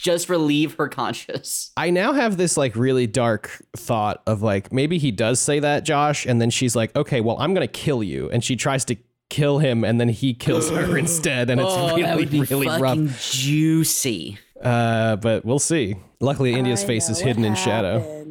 [0.00, 1.70] just relieve her conscience.
[1.76, 5.84] I now have this like really dark thought of like maybe he does say that,
[5.84, 8.96] Josh, and then she's like, okay, well, I'm gonna kill you, and she tries to
[9.32, 12.42] kill him, and then he kills her instead, and it's oh, really that would be
[12.42, 13.32] really fucking rough.
[13.32, 14.38] juicy.
[14.62, 15.96] Uh, but we'll see.
[16.20, 18.26] Luckily, India's I face is know what hidden in shadow.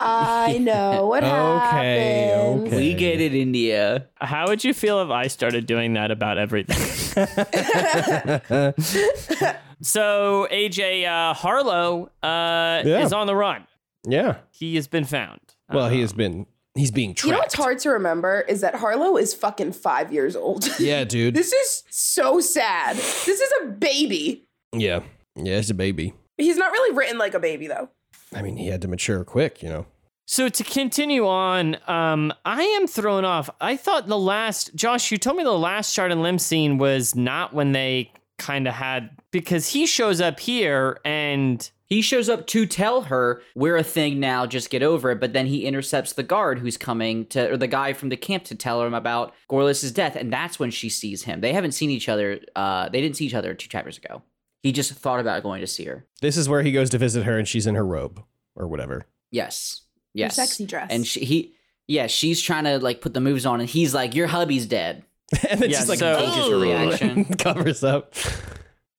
[0.00, 2.66] I know what Okay, happens.
[2.68, 2.76] okay.
[2.76, 4.06] We get it, India.
[4.20, 6.76] How would you feel if I started doing that about everything?
[9.80, 13.04] so AJ uh, Harllo uh, Yeah.
[13.04, 13.66] is on the run.
[14.06, 14.36] Yeah.
[14.50, 15.40] He has been found.
[15.72, 16.46] Well, he has Um, been.
[16.74, 20.34] He's being You know what's hard to remember is that Harllo is fucking five years
[20.34, 20.68] old.
[20.80, 21.34] Yeah, dude.
[21.34, 22.96] this is so sad.
[22.96, 24.44] This is a baby.
[24.72, 25.00] yeah.
[25.36, 26.14] Yeah, it's a baby.
[26.36, 27.88] He's not really written like a baby though.
[28.32, 29.86] I mean, he had to mature quick, you know.
[30.26, 33.50] So to continue on, um, I am thrown off.
[33.60, 37.52] I thought the last Josh, you told me the last Shardan Lim scene was not
[37.52, 42.66] when they kind of had because he shows up here and He shows up to
[42.66, 45.20] tell her we're a thing now, just get over it.
[45.20, 48.42] But then he intercepts the guard who's coming to, or the guy from the camp
[48.46, 51.40] to tell him about Gorlas's death, and that's when she sees him.
[51.40, 52.40] They haven't seen each other.
[52.56, 54.22] Uh, they didn't see each other two chapters ago.
[54.64, 56.04] He just thought about going to see her.
[56.20, 58.20] This is where he goes to visit her, and she's in her robe
[58.56, 59.06] or whatever.
[59.30, 59.82] Yes,
[60.14, 60.88] yes, sexy dress.
[60.90, 61.54] And she, he,
[61.86, 65.04] yeah, she's trying to like put the moves on, and he's like, "Your hubby's dead."
[65.48, 67.24] and then Yeah, she's like, so- Changes her reaction.
[67.38, 68.14] covers up.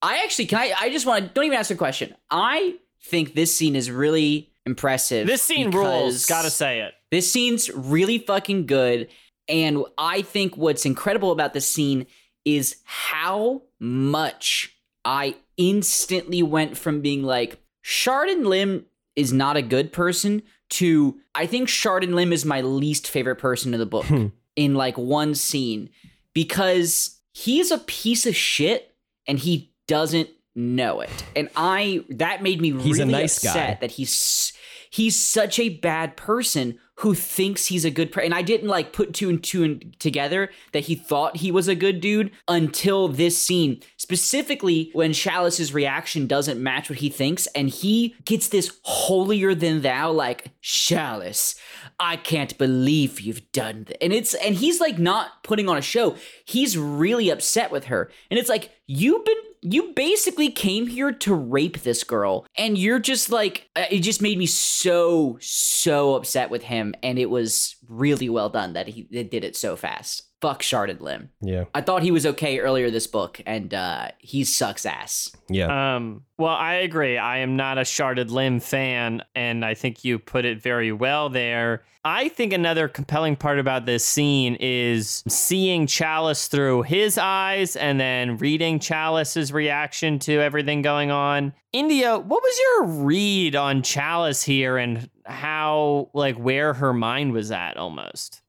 [0.02, 2.16] I actually can I I just want to don't even ask a question.
[2.30, 2.76] I
[3.06, 5.28] think this scene is really impressive.
[5.28, 6.26] this scene because rules.
[6.26, 6.94] Gotta say it.
[7.12, 9.10] This scene's really fucking good.
[9.48, 12.08] And I think what's incredible about this scene
[12.46, 14.76] is how much
[15.06, 18.86] I instantly went from being like, Shardan Lim
[19.16, 20.42] is not a good person
[20.72, 24.28] to I think Shardan Lim is my least favorite person in the book Hmm.
[24.56, 25.90] in like one scene
[26.34, 28.96] because he's a piece of shit
[29.28, 31.26] and he doesn't know it.
[31.36, 33.50] And I that made me He's really nice guy.
[33.50, 34.54] upset that he's
[34.90, 38.28] he's such a bad person who thinks he's a good person.
[38.28, 41.68] And I didn't like put two and two and together that he thought he was
[41.68, 47.48] a good dude until this scene, specifically when Challice's reaction doesn't match what he thinks,
[47.48, 51.60] and he gets this holier than thou, like Challice.
[52.00, 54.02] I can't believe you've done that.
[54.02, 56.16] And it's and he's like not putting on a show.
[56.46, 58.10] He's really upset with her.
[58.32, 59.36] And it's like, you've been
[59.66, 64.22] you basically came here to rape this girl, and you're just like, uh, it just
[64.22, 69.04] made me so, so upset with him, and it was really well done that he
[69.04, 70.30] did it so fast.
[70.46, 71.32] Fuck Shardan Lim.
[71.42, 71.64] Yeah.
[71.74, 75.36] I thought he was okay earlier this book, and uh, he sucks ass.
[75.50, 75.96] Yeah.
[75.96, 77.18] Um, well, I agree.
[77.18, 81.30] I am not a Shardan Lim fan, and I think you put it very well
[81.30, 81.82] there.
[82.04, 88.00] I think another compelling part about this scene is seeing Challice through his eyes and
[88.00, 91.54] then reading Challice's reaction to everything going on.
[91.74, 97.50] India, what was your read on Challice here and how, like, where her mind was
[97.50, 98.44] at almost?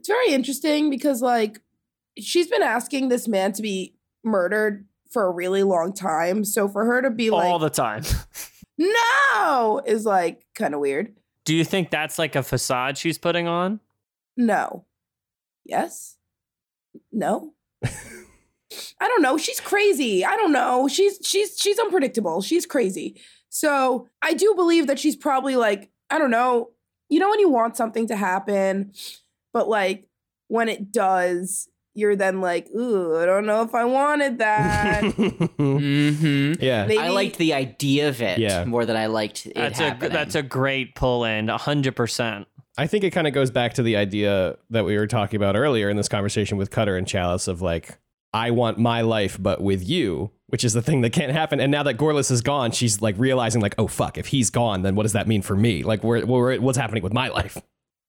[0.00, 1.60] It's very interesting because like
[2.18, 3.94] she's been asking this man to be
[4.24, 6.42] murdered for a really long time.
[6.42, 8.02] So for her to be All like all the time.
[8.78, 11.14] no is like kind of weird.
[11.44, 13.78] Do you think that's like a facade she's putting on?
[14.38, 14.86] No.
[15.66, 16.16] Yes.
[17.12, 17.52] No.
[17.84, 19.36] I don't know.
[19.36, 20.24] She's crazy.
[20.24, 20.88] I don't know.
[20.88, 22.40] She's she's she's unpredictable.
[22.40, 23.20] She's crazy.
[23.50, 26.70] So I do believe that she's probably like, I don't know,
[27.10, 28.94] you know when you want something to happen,
[29.52, 30.06] but like
[30.48, 35.02] when it does, you're then like, ooh, I don't know if I wanted that.
[35.60, 36.62] Mm-hmm.
[36.62, 36.86] yeah.
[36.86, 38.64] Maybe- I liked the idea of it Yeah.
[38.64, 42.46] more than I liked it That's a that's a great pull in, hundred percent.
[42.78, 45.56] I think it kind of goes back to the idea that we were talking about
[45.56, 47.98] earlier in this conversation with Cutter and Challice of like,
[48.32, 51.60] I want my life, but with you, which is the thing that can't happen.
[51.60, 54.82] And now that Gorlas is gone, she's like realizing like, oh fuck, if he's gone,
[54.82, 55.82] then what does that mean for me?
[55.82, 57.58] Like, where, where what's happening with my life?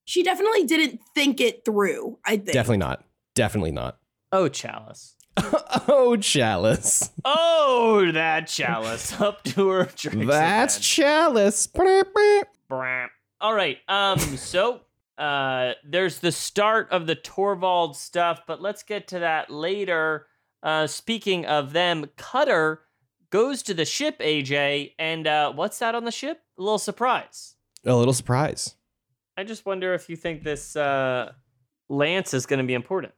[0.06, 2.54] She definitely didn't think it through, I think.
[2.54, 3.04] Definitely not.
[3.36, 3.98] Definitely not.
[4.32, 5.16] Oh, chalice.
[5.38, 7.10] oh, Challice.
[7.24, 10.28] Oh, that chalice up to her drinks.
[10.28, 11.08] That's again.
[11.08, 12.44] Challice.
[12.70, 13.08] Brap.
[13.40, 13.78] All right.
[13.88, 14.20] Um.
[14.20, 14.82] So,
[15.18, 20.28] uh, there's the start of the Torvald stuff, but let's get to that later.
[20.62, 22.82] Uh, speaking of them, Cutter
[23.30, 26.42] goes to the ship, AJ, and uh, what's that on the ship?
[26.58, 27.56] A little surprise.
[27.86, 28.76] A little surprise.
[29.42, 31.32] I just wonder if you think this uh,
[31.90, 33.12] Lance is going to be important.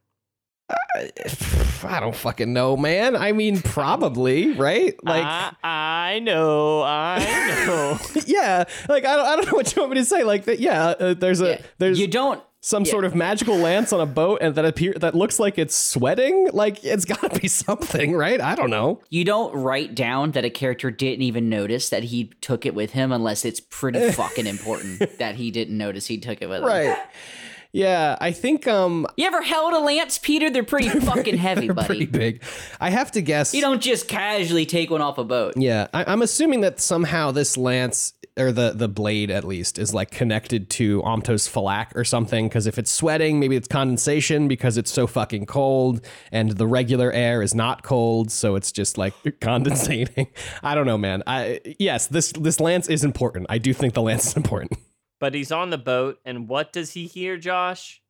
[1.83, 3.17] I don't fucking know, man.
[3.17, 4.95] I mean, probably, right?
[5.03, 5.53] Like, I,
[6.15, 7.19] I know, I
[7.67, 8.21] know.
[8.25, 10.23] yeah, like I don't, I don't know what you want me to say.
[10.23, 10.85] Like that, yeah.
[10.97, 11.61] Uh, there's a Yeah.
[11.79, 12.91] there's you don't some yeah.
[12.91, 16.49] sort of magical lance on a boat, and that appear that looks like it's sweating.
[16.53, 18.39] Like it's got to be something, right?
[18.39, 19.01] I don't know.
[19.09, 22.91] you don't write down that a character didn't even notice that he took it with
[22.91, 26.67] him unless it's pretty fucking important that he didn't notice he took it with him.
[26.67, 26.97] Right.
[27.73, 30.49] Yeah, I think um You ever held a lance, Peter?
[30.49, 31.87] They're pretty fucking heavy, they're buddy.
[31.87, 32.43] pretty big.
[32.79, 33.53] I have to guess.
[33.53, 35.55] You don't just casually take one off a boat.
[35.57, 39.93] Yeah, I, I'm assuming that somehow this lance or the the blade at least is
[39.93, 42.47] like connected to Omtose Phellack or something.
[42.47, 47.11] Because if it's sweating, maybe it's condensation because it's so fucking cold, and the regular
[47.11, 50.27] air is not cold, so it's just like condensating.
[50.63, 51.23] I don't know, man.
[51.27, 53.47] I yes, this this lance is important.
[53.49, 54.79] I do think the lance is important.
[55.19, 58.01] but he's on the boat, and what does he hear, Josh?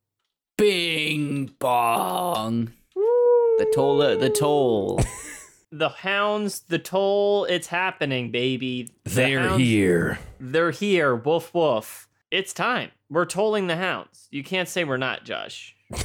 [0.57, 2.71] Bing bong.
[3.57, 3.97] The toll.
[3.97, 4.99] The toll.
[5.76, 8.89] The hounds, the toll, it's happening, baby.
[9.05, 10.19] The hounds- here.
[10.39, 11.15] They're here.
[11.15, 12.07] Woof woof.
[12.30, 12.91] It's time.
[13.09, 14.28] We're tolling the hounds.
[14.30, 15.76] You can't say we're not, Josh.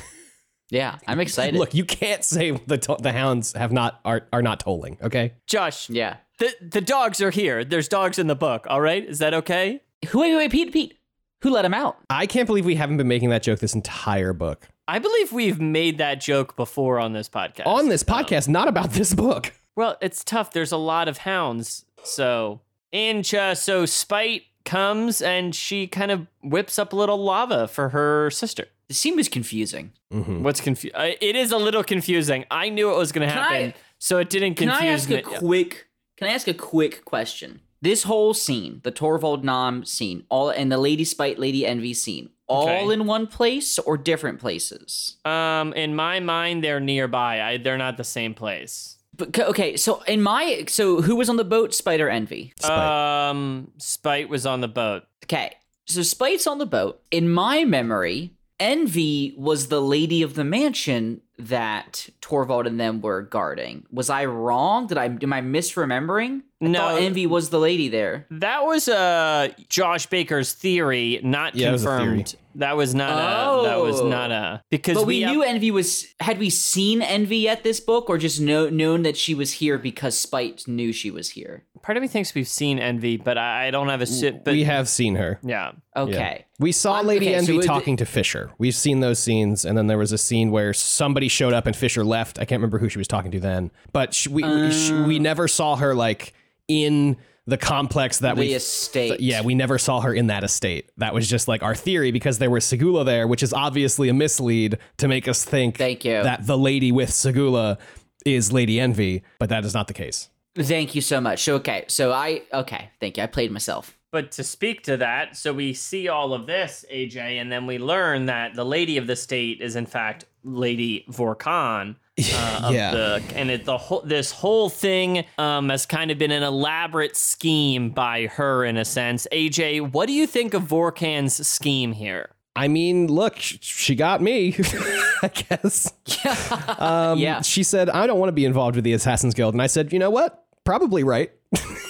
[0.70, 1.58] Yeah, I'm excited.
[1.58, 4.98] Look, you can't say the to- the hounds have not are are not tolling.
[5.02, 5.32] Okay.
[5.46, 6.16] Josh, Yeah.
[6.38, 7.64] the the dogs are here.
[7.64, 8.66] There's dogs in the book.
[8.68, 9.80] All right, is that okay?
[10.10, 10.20] Who?
[10.20, 10.98] Wait, wait, wait, Pete, Pete.
[11.40, 11.96] Who let him out?
[12.10, 14.68] I can't believe we haven't been making that joke this entire book.
[14.86, 17.66] I believe we've made that joke before on this podcast.
[17.66, 19.54] On this Um, podcast, not about this book.
[19.78, 20.52] Well, it's tough.
[20.52, 21.84] There's a lot of hounds.
[22.02, 22.60] So,
[22.92, 27.90] and uh, so Spite comes and she kind of whips up a little lava for
[27.90, 28.66] her sister.
[28.88, 29.92] The scene was confusing.
[30.12, 30.42] Mm-hmm.
[30.42, 30.96] What's confused?
[30.98, 32.44] It is a little confusing.
[32.50, 35.16] I knew it was going to Can I- happen, so it didn't confuse me.
[35.16, 35.36] Can confuse I ask me.
[35.36, 35.86] a quick?
[36.16, 37.60] Can I ask a quick question?
[37.80, 42.30] This whole scene, the Torvald Nom scene, all and the Lady Spite, Lady Envy scene,
[42.48, 42.92] all Okay.
[42.92, 45.16] in one place or different places?
[45.24, 47.40] Um, in my mind, they're nearby.
[47.40, 48.97] I, they're not the same place.
[49.18, 51.74] But okay, so in my so who was on the boat?
[51.74, 52.54] Spider Envy.
[52.64, 55.02] Um, Spite was on the boat.
[55.24, 55.52] Okay,
[55.86, 57.02] so Spite's on the boat.
[57.10, 63.22] In my memory, Envy was the lady of the mansion that Torvald and them were
[63.22, 63.86] guarding.
[63.92, 64.86] Was I wrong?
[64.86, 66.42] Did I am I misremembering?
[66.62, 66.96] I No.
[66.96, 68.26] Envy was the lady there.
[68.30, 72.06] That was uh Josh Baker's theory, not Yeah, it was a theory.
[72.24, 72.36] confirmed.
[72.54, 73.68] That was not a.
[73.68, 74.08] That was Oh.
[74.08, 74.62] not a.
[74.70, 76.06] Because But we, have- knew Envy was.
[76.20, 79.78] Had we seen Envy at this book, or just know, known that she was here
[79.78, 81.64] because Spite knew she was here?
[81.82, 84.44] part of me thinks we've seen Envy, but I, I don't have a sit.
[84.44, 85.38] But we have seen her.
[85.44, 86.44] yeah, Okay.
[86.58, 88.50] We saw Um, Lady okay, Envy it- talking to Fisher.
[88.58, 91.66] We've seen those scenes, and then there was a scene where somebody somebody showed up
[91.66, 92.38] and Fisher left.
[92.38, 94.42] I can't remember who she was talking to then, but sh we
[94.72, 96.34] sh we never saw her like
[96.66, 97.16] in
[97.48, 99.20] the complex that the we estate.
[99.20, 100.90] yeah, we never saw her in that estate.
[100.98, 104.14] That was just like our theory because there was Seguleh there, which is obviously a
[104.14, 106.22] mislead to make us think Thank you.
[106.22, 107.78] that the lady with Seguleh
[108.26, 110.28] is Lady Envy, but that is not the case.
[110.58, 111.42] Thank you so much.
[111.42, 113.22] So, okay, so I okay, thank you.
[113.22, 113.96] I played myself.
[114.10, 117.78] But to speak to that, so we see all of this, AJ, and then we
[117.78, 121.96] learn that the lady of the state is in fact Lady Vorcan.
[122.18, 122.90] Uh, Yeah.
[122.92, 127.16] the, and it, the whole this whole thing um, has kind of been an elaborate
[127.16, 129.26] scheme by her in a sense.
[129.32, 132.30] AJ, what do you think of Vorcan's scheme here?
[132.56, 134.56] I mean, look, she got me,
[135.22, 135.92] I guess.
[136.80, 137.40] Um, Yeah.
[137.42, 139.54] She said, I don't want to be involved with the Assassin's Guild.
[139.54, 140.44] And I said, you know what?
[140.64, 141.30] Probably right.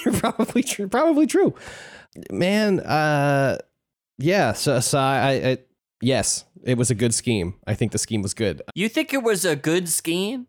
[0.04, 0.88] You're probably true.
[0.88, 1.54] Probably true.
[2.30, 3.58] Man, uh,
[4.18, 4.52] yeah.
[4.52, 5.58] So, so I, I,
[6.00, 7.54] yes, it was a good scheme.
[7.66, 8.62] I think the scheme was good.
[8.74, 10.46] You think it was a good scheme?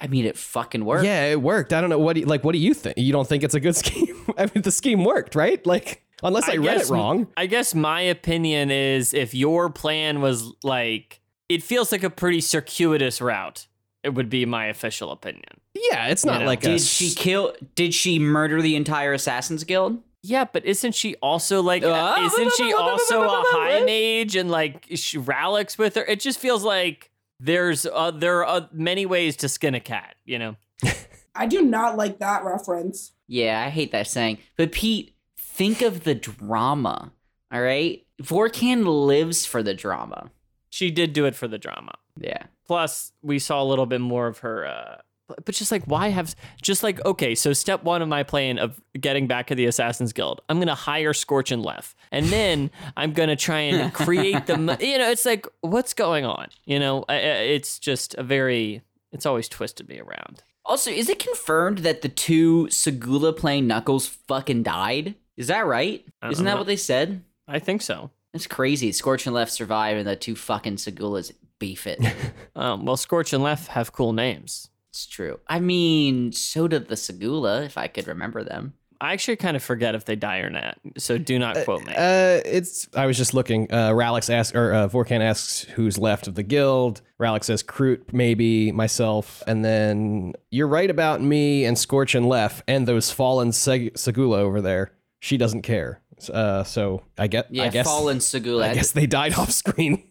[0.00, 1.04] I mean, it fucking worked.
[1.04, 1.72] Yeah, it worked.
[1.72, 1.98] I don't know.
[1.98, 2.96] What do you, like, what do you think?
[2.96, 4.16] You don't think it's a good scheme?
[4.38, 5.64] I mean, the scheme worked, right?
[5.66, 7.28] Like, unless I, read it wrong.
[7.36, 12.40] I guess my opinion is if your plan was like, it feels like a pretty
[12.40, 13.66] circuitous route.
[14.02, 15.60] It would be my official opinion.
[15.74, 17.54] Yeah, it's not know, like a Did she kill?
[17.74, 19.98] Did she murder the entire Assassin's Guild?
[20.22, 21.82] Yeah, but isn't she also like?
[21.82, 26.04] Uh, isn't she also a high mage and like she Rallick's with her?
[26.04, 30.16] It just feels like there's uh, there are uh, many ways to skin a cat.
[30.24, 30.56] You know.
[31.34, 33.12] I do not like that reference.
[33.28, 34.38] Yeah, I hate that saying.
[34.56, 37.12] But Pete, think of the drama.
[37.52, 40.30] All right, Vorcan lives for the drama.
[40.68, 41.94] She did do it for the drama.
[42.16, 42.44] Yeah.
[42.66, 44.66] Plus, we saw a little bit more of her.
[44.66, 44.96] Uh,
[45.44, 47.34] but- just like, why have just like okay?
[47.34, 50.74] So step one of my plan of getting back to the Assassin's Guild, I'm gonna
[50.74, 54.54] hire Scorch and Leff, and then I'm gonna try and create the.
[54.80, 56.48] You know, it's like what's going on?
[56.64, 58.82] You know, it's just a very.
[59.12, 60.42] It's always twisted me around.
[60.64, 65.16] Also, is it confirmed that the two Seguleh playing Knuckles fucking died?
[65.36, 66.04] Is that right?
[66.22, 67.22] Isn't don't that what they said?
[67.48, 68.10] I think so.
[68.32, 68.92] That's crazy.
[68.92, 72.00] Scorch and Leff survive, and the two fucking Segulehs beef it.
[72.56, 74.68] Um, well, Scorch and Leff have cool names.
[74.90, 75.40] It's true.
[75.46, 78.74] I mean, so did the Seguleh, if I could remember them.
[79.02, 81.94] I actually kind of forget if they die or not, so do not quote me.
[81.96, 82.86] Uh, it's.
[82.94, 83.72] I was just looking.
[83.72, 87.00] Uh, Rallick asks, or uh, Vorcan asks, who's left of the guild.
[87.18, 92.62] Rallick says, Krute, maybe myself, and then you're right about me and Scorch and Leff,
[92.68, 94.92] and those fallen Seg- Seguleh over there.
[95.18, 96.02] She doesn't care.
[96.30, 97.46] Uh, so I get.
[97.50, 97.86] Yeah, I guess.
[97.86, 98.68] fallen Seguleh.
[98.68, 100.02] I guess they died off screen.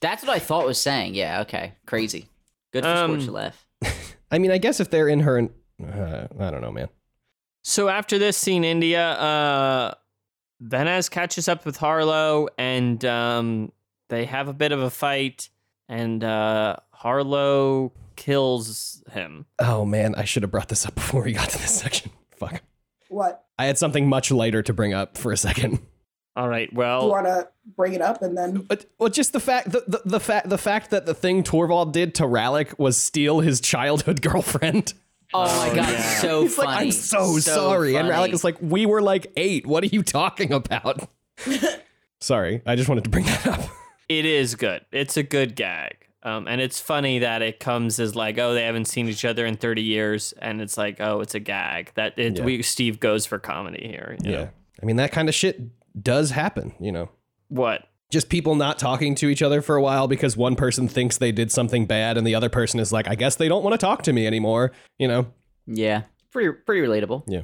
[0.00, 1.14] That's what I thought was saying.
[1.14, 1.76] Yeah, okay.
[1.86, 2.28] Crazy.
[2.74, 3.66] Good for Um, Scorch and Leff.
[4.32, 6.88] I mean, I guess if they're in her, uh, I don't know, man.
[7.62, 9.94] So after this scene, India, uh,
[10.64, 13.72] Venaz catches up with Harllo, and um,
[14.08, 15.50] they have a bit of a fight,
[15.88, 19.44] and uh, Harllo kills him.
[19.58, 22.10] Oh man, I should have brought this up before we got to this section.
[22.36, 22.62] Fuck.
[23.10, 23.44] What?
[23.58, 25.78] I had something much lighter to bring up for a second.
[26.34, 29.40] All right, Well, You want to bring it up and then But well, just the
[29.40, 32.96] fact the, the, the fact the fact that the thing Torvald did to Rallick was
[32.96, 34.94] steal his childhood girlfriend.
[35.34, 36.00] Oh my god, yeah.
[36.20, 36.66] so He's funny.
[36.68, 38.28] like, I'm so, sorry, and funny.
[38.30, 39.66] Rallick is like, we were like eight.
[39.66, 41.08] What are you talking about?
[42.20, 43.60] sorry, I just wanted to bring that up.
[44.08, 44.84] it is good.
[44.92, 45.96] It's a good gag.
[46.24, 49.44] Um, and it's funny that it comes as like, oh, they haven't seen each other
[49.44, 51.90] in 30 years, and it's like, oh, it's a gag.
[51.94, 52.44] That it, Yeah.
[52.44, 54.16] we Steve goes for comedy here.
[54.22, 54.48] you know?
[54.82, 55.60] I mean that kind of shit
[56.00, 56.74] does happen.
[56.80, 57.10] You know,
[57.48, 57.88] What?
[58.10, 61.32] just people not talking to each other for a while because one person thinks they
[61.32, 63.78] did something bad, and the other person is like, I guess they don't want to
[63.78, 64.72] talk to me anymore.
[64.98, 65.26] You know.
[65.66, 66.02] Yeah.
[66.30, 67.24] Pretty pretty relatable.
[67.26, 67.42] Yeah.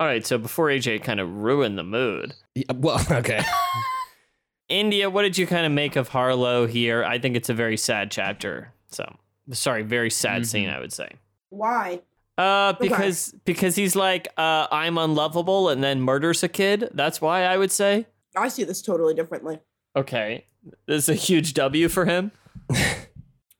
[0.00, 0.24] All right.
[0.26, 3.42] So before AJ kind of ruined the mood, Yeah, uh, well, okay.
[4.68, 7.02] India, what did you kind of make of Harllo here?
[7.04, 8.72] I think it's a very sad chapter.
[8.90, 9.04] So,
[9.52, 10.76] sorry, very sad scene, mm-hmm.
[10.76, 11.10] I would say.
[11.48, 12.00] why?
[12.38, 16.88] Uh, because because he's like, uh, I'm unlovable, and then murders a kid.
[16.94, 18.06] That's why I would say.
[18.36, 19.58] I see this totally differently.
[19.96, 20.46] Okay,
[20.86, 22.30] this is a huge W for him.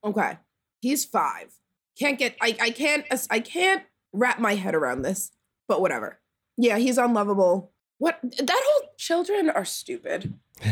[0.04, 0.38] Okay.
[0.80, 1.54] He's five.
[1.98, 3.82] Can't get I I can't I can't
[4.12, 5.32] wrap my head around this.
[5.66, 6.20] But whatever.
[6.56, 7.72] Yeah, he's unlovable.
[7.98, 10.34] What that whole children are stupid.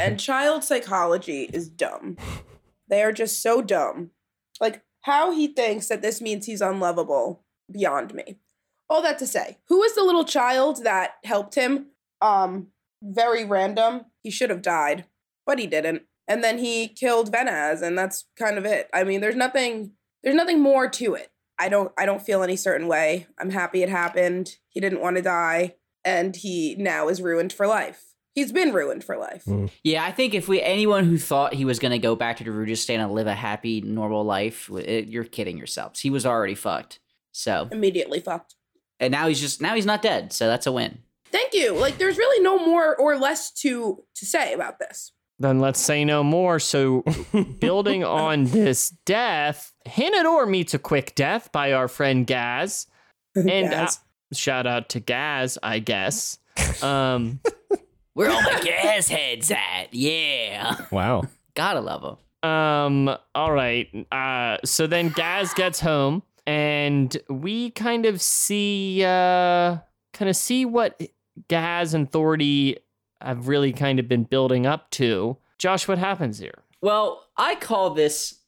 [0.00, 2.16] and child psychology is dumb.
[2.88, 4.10] They are just so dumb.
[4.60, 8.38] Like how he thinks that this means he's unlovable beyond me.
[8.88, 11.86] All that to say, who is the little child that helped him?
[12.20, 12.68] Um,
[13.02, 14.06] very random.
[14.22, 15.06] He should have died,
[15.46, 16.02] but he didn't.
[16.28, 18.88] And then he killed Venaz, and that's kind of it.
[18.94, 19.92] I mean, there's nothing.
[20.22, 21.30] There's nothing more to it.
[21.58, 21.92] I don't.
[21.98, 23.26] I don't feel any certain way.
[23.38, 24.56] I'm happy it happened.
[24.68, 25.74] He didn't want to die,
[26.04, 28.11] and he now is ruined for life.
[28.34, 29.44] He's been ruined for life.
[29.44, 29.70] Mm.
[29.84, 32.44] Yeah, I think if we anyone who thought he was going to go back to
[32.44, 36.00] Darujhistan and live a happy, normal life, it, you're kidding yourselves.
[36.00, 36.98] He was already fucked.
[37.32, 38.54] So, Immediately fucked.
[39.00, 40.32] and now he's just now he's not dead.
[40.32, 40.98] So that's a win.
[41.30, 41.74] Thank you.
[41.74, 45.12] Like there's really no more or less to to say about this.
[45.38, 46.58] Then let's say no more.
[46.60, 47.02] So,
[47.60, 52.86] building on this death, Hanut Orr meets a quick death by our friend Gaz.
[53.34, 53.88] And uh,
[54.32, 56.38] shout out to Gaz, I guess.
[56.82, 57.40] Um,
[58.14, 59.92] Where all the gas heads at?
[59.92, 61.24] Yeah, Wow.
[61.54, 62.50] gotta love them.
[62.50, 63.88] Um, all right.
[64.10, 69.78] Uh, so then Gaz gets home and we kind of see, uh,
[70.12, 71.00] kind of see what
[71.48, 72.76] Gaz and Thordy
[73.20, 75.36] have really kind of been building up to.
[75.58, 76.64] Josh, what happens here?
[76.80, 78.40] Well, I call this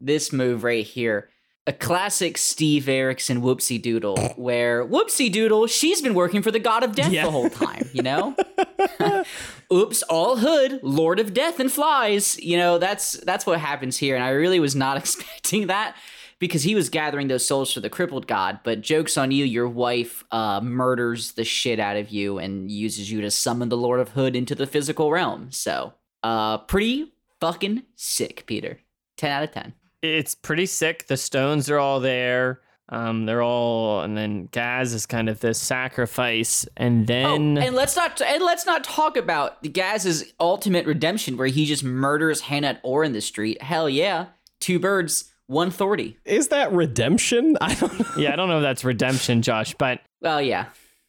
[0.00, 1.28] this move right here
[1.66, 6.82] a classic Steve Erikson whoopsie doodle, where whoopsie doodle, she's been working for the god
[6.82, 7.24] of death Yeah.
[7.24, 8.34] the whole time, you know?
[9.72, 12.38] Oops, all hood, lord of death and flies.
[12.40, 15.96] You know, that's that's what happens here, and I really was not expecting that
[16.38, 18.58] because he was gathering those souls for the crippled god.
[18.64, 23.10] But jokes on you, your wife uh, murders the shit out of you and uses
[23.10, 25.52] you to summon the Lord of Hood into the physical realm.
[25.52, 25.94] So,
[26.24, 28.80] uh, pretty fucking sick, Peter.
[29.16, 29.74] Ten out of ten.
[30.02, 31.06] It's pretty sick.
[31.06, 32.60] The stones are all there.
[32.88, 37.74] Um, they're all, and then Gaz is kind of this sacrifice, and then oh, and
[37.74, 42.80] let's not and let's not talk about Gaz's ultimate redemption, where he just murders Hanut
[42.82, 43.62] Orr in the street.
[43.62, 44.26] Hell yeah,
[44.60, 46.18] two birds, one thorny.
[46.26, 47.56] Is that redemption?
[47.62, 48.06] I don't know.
[48.18, 50.66] yeah, I don't know if that's redemption, Josh, but Well, yeah.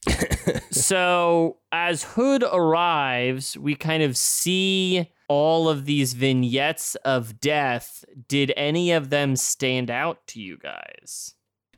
[0.71, 8.03] so as Hood arrives, we kind of see all of these vignettes of death.
[8.27, 11.35] Did any of them stand out to you guys?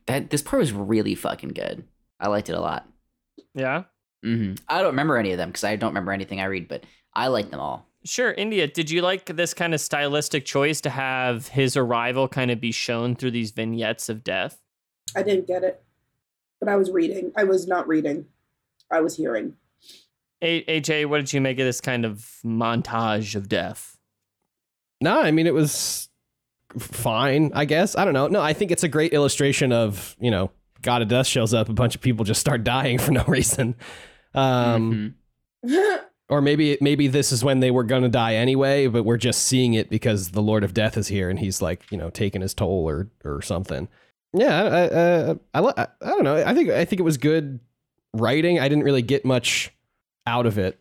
[0.08, 1.84] That this part was really fucking good.
[2.20, 2.88] I liked it a lot.
[3.54, 3.84] Yeah.
[4.24, 6.86] hmm I don't remember any of them because I don't remember anything I read, but
[7.14, 7.88] I like them all.
[8.04, 12.52] Sure, India, did you like this kind of stylistic choice to have his arrival kind
[12.52, 14.62] of be shown through these vignettes of death?
[15.16, 15.82] I didn't get it.
[16.60, 17.32] But I was reading.
[17.36, 18.26] I was not reading.
[18.92, 19.56] I was hearing.
[20.46, 23.98] A- AJ, what did you make of this kind of montage of death?
[25.02, 26.08] No, I mean it was
[26.78, 27.98] fine, I guess.
[27.98, 28.28] I don't know.
[28.28, 30.52] No, I think it's a great illustration of, you know,
[30.82, 33.76] God of Death shows up, a bunch of people just start dying for no reason.
[34.34, 35.16] Um
[35.66, 36.00] Mhm.
[36.30, 39.44] or maybe maybe this is when they were going to die anyway, but we're just
[39.44, 42.42] seeing it because the Lord of Death is here and he's like, you know, taking
[42.42, 43.88] his toll or or something.
[44.34, 46.36] Yeah, I I, uh, I, I I don't know.
[46.36, 47.60] I think I think it was good
[48.14, 48.60] writing.
[48.60, 49.72] I didn't really get much
[50.28, 50.80] out of it.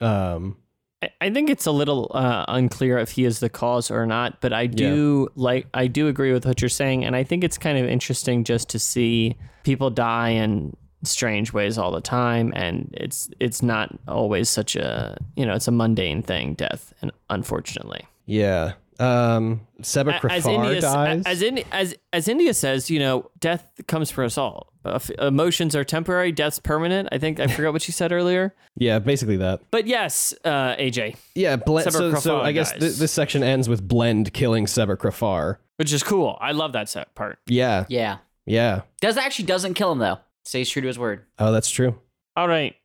[0.00, 0.56] Um
[1.02, 4.40] I- I think it's a little uh, unclear if he is the cause or not,
[4.40, 7.58] but I do like I do agree with what you're saying, and I think it's
[7.58, 10.74] kind of interesting just to see people die in
[11.04, 15.68] strange ways all the time, and it's it's not always such a you know it's
[15.68, 18.72] a mundane thing, death, and unfortunately, yeah.
[19.00, 21.22] Um Seba A- as India dies.
[21.26, 24.72] as in, as as India says, you know, death comes for us all.
[24.84, 27.08] Uh, Emotions are temporary, death's permanent.
[27.10, 29.60] I think I forgot what she said earlier, yeah, basically that.
[29.72, 31.92] but yes, uh, AJ, Yeah, blend.
[31.92, 35.56] So, so I guess th- this section ends with Blend killing Seba Krafar.
[35.76, 36.38] which is cool.
[36.40, 37.38] I love that set part.
[37.48, 38.18] Yeah, Yeah.
[38.46, 38.82] yeah.
[39.00, 40.18] Does actually doesn't kill him though.
[40.44, 41.24] Stays true to his word.
[41.40, 41.98] Oh, that's true.
[42.36, 42.76] All right,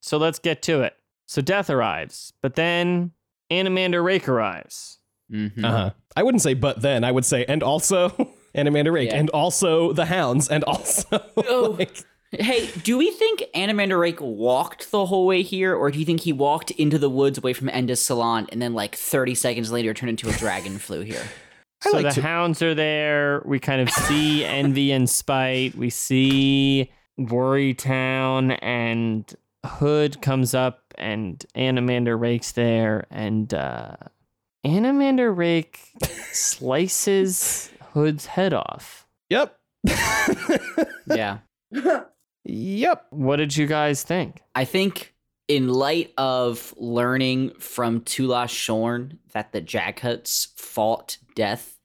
[0.00, 0.94] so let's get to it.
[1.26, 3.10] So death arrives, but then
[3.50, 4.97] Anomander Rake arrives.
[5.32, 5.64] Mm-hmm.
[5.64, 5.90] Uh huh.
[6.16, 7.04] I wouldn't say but then.
[7.04, 8.08] I would say and also
[8.54, 9.16] and Anomander Rake Yeah.
[9.18, 11.22] and also the Hounds and also.
[11.36, 11.76] Oh.
[11.78, 16.04] like- Hey, do we think Anomander Rake walked the whole way here, or do you
[16.04, 19.72] think he walked into the woods away from Endest Silann and then like 30 seconds
[19.72, 21.22] later turned into a dragon flew here?
[21.86, 23.40] I so like the to- hounds are there.
[23.46, 25.74] We kind of see envy and spite.
[25.74, 29.34] We see Worry Town and
[29.64, 33.96] Hood comes up and Anomander Rake's there and uh
[34.68, 35.80] Anomander Rake
[36.32, 39.06] slices Hood's head off.
[39.30, 39.56] Yep.
[41.06, 41.38] Yeah.
[42.44, 43.06] yep.
[43.08, 44.42] What did you guys think?
[44.54, 45.14] I think
[45.48, 51.78] in light of learning from Tulas Shorn that the Jaghuts fought death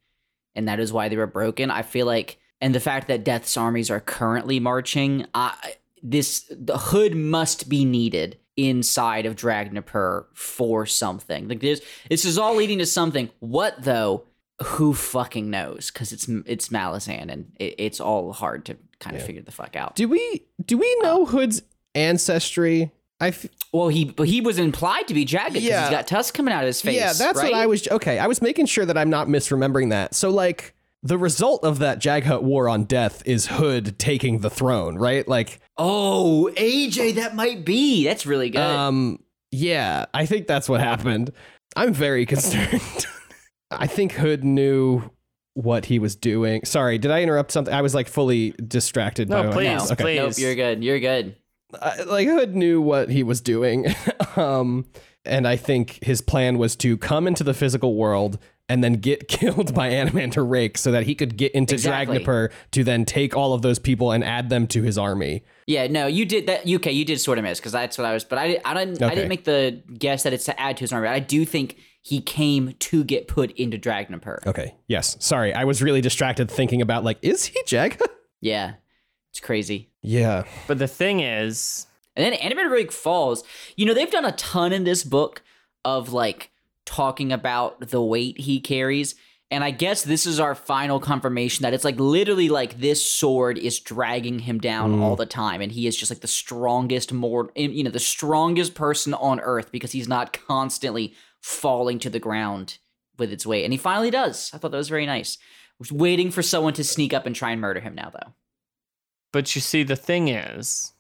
[0.56, 3.56] and that is why they were broken, I feel like and the fact that Death's
[3.56, 10.86] armies are currently marching, I this the hood must be needed inside of Dragnipur for
[10.86, 11.48] something.
[11.48, 13.30] Like this this is all leading to something.
[13.40, 14.24] What though?
[14.64, 15.90] Who fucking knows?
[15.92, 19.26] Because it's it's Malazan and it, it's all hard to kind of Yeah.
[19.28, 19.96] figure the fuck out.
[19.96, 21.64] Do we do we know uh, Hood's
[21.96, 22.92] ancestry?
[23.20, 25.82] I f- Well, he but he was implied to be Jaghut because Yeah.
[25.82, 26.96] he's got tusks coming out of his face.
[26.96, 27.52] yeah, that's right?
[27.52, 27.88] what I was.
[27.88, 30.14] Okay, I was making sure that I'm not misremembering that.
[30.16, 30.74] So like.
[31.06, 35.28] The result of that Jaghut war on death is Hood taking the throne, right?
[35.28, 38.06] Like, Oh, AJ, that might be.
[38.06, 38.62] That's really good.
[38.62, 39.20] Um,
[39.52, 41.32] Yeah, I think that's what happened.
[41.76, 43.06] I'm very concerned.
[43.70, 45.10] I think Hood knew
[45.56, 46.64] what he was doing.
[46.66, 47.74] Sorry, did I interrupt something?
[47.74, 49.30] I was like fully distracted.
[49.30, 50.04] No, by my- please, Okay.
[50.04, 50.18] please.
[50.18, 50.84] Nope, you're good.
[50.84, 51.36] You're good.
[51.80, 53.88] Uh, like Hood knew what he was doing.
[54.38, 54.86] um,
[55.26, 58.38] and I think his plan was to come into the physical world
[58.74, 62.18] and then get killed by Anomander Rake so that he could get into Exactly.
[62.20, 65.44] Dragnipur to then take all of those people and add them to his army.
[65.68, 66.68] Yeah, no, you did that.
[66.68, 68.24] Okay, you did sort of miss because that's what I was.
[68.24, 69.02] But I, I didn't.
[69.04, 71.08] I didn't make the guess that it's to add to his army.
[71.08, 74.46] I do think he came to get put into Dragnipur.
[74.48, 74.76] Okay.
[74.88, 75.16] Yes.
[75.24, 75.54] Sorry.
[75.54, 77.98] I was really distracted thinking about like, is he Jag?
[78.42, 78.74] Yeah,
[79.32, 79.90] it's crazy.
[80.02, 80.44] yeah.
[80.68, 81.88] But the thing is,
[82.18, 83.44] And then Anomander Rake Falls.
[83.78, 85.44] You know, they've done a ton in this book
[85.86, 86.50] of like
[86.86, 89.16] talking about the weight he carries.
[89.52, 93.58] And I guess this is our final confirmation that it's like literally like this sword
[93.58, 95.02] is dragging him down mm.
[95.02, 95.62] all the time.
[95.62, 99.72] And he is just like the strongest, more, you know, the strongest person on earth
[99.72, 102.80] because he's not constantly falling to the ground
[103.20, 103.64] with its weight.
[103.64, 104.50] And he finally does.
[104.54, 105.38] I thought that was very nice.
[105.78, 108.34] was waiting for someone to sneak up and try and murder him now, though.
[109.32, 110.94] but you see, the thing is,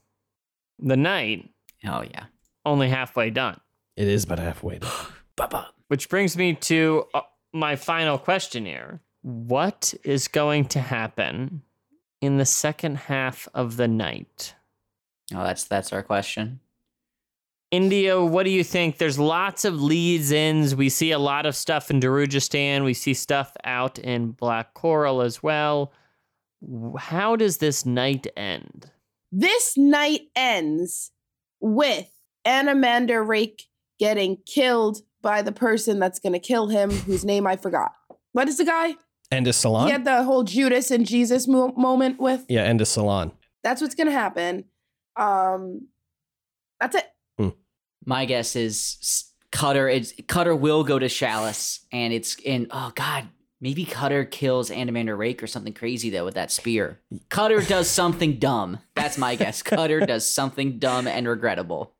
[0.78, 1.50] the night
[1.86, 2.26] Oh, yeah.
[2.66, 3.60] only halfway done.
[3.96, 4.80] It is but halfway.
[4.80, 4.92] done.
[5.38, 5.68] Bubba.
[5.88, 7.22] Which brings me to uh,
[7.54, 9.02] my final question here.
[9.22, 11.62] What is going to happen
[12.22, 14.56] in the second half of the night?
[15.34, 16.60] Oh, that's that's our question.
[17.72, 19.00] India, what do you think?
[19.00, 20.76] There's lots of leads ins.
[20.76, 22.84] We see a lot of stuff in Darujhistan.
[22.84, 25.92] We see stuff out in Black Coral as well.
[26.98, 28.92] How does this night end?
[29.32, 31.12] This night ends
[31.60, 32.12] with
[32.46, 37.56] Anomander Rake getting killed by the person that's going to kill him, whose name I
[37.56, 37.94] forgot.
[38.34, 38.96] What is the guy?
[39.32, 39.86] Endest Silann?
[39.86, 42.46] He had the whole Judas and Jesus mo- moment with.
[42.50, 43.32] yeah, Endest Silann.
[43.64, 44.66] That's what's going to happen.
[45.16, 45.88] Um,
[46.80, 47.06] that's it.
[48.06, 49.88] My guess is Cutter.
[49.88, 52.68] It's Cutter will go to Challice, and it's in.
[52.70, 53.30] Oh God,
[53.62, 57.00] maybe Cutter kills Anomander Rake or something crazy though with that spear.
[57.30, 58.80] Cutter does something dumb.
[58.96, 59.62] That's my guess.
[59.64, 61.94] Cutter does something dumb and regrettable.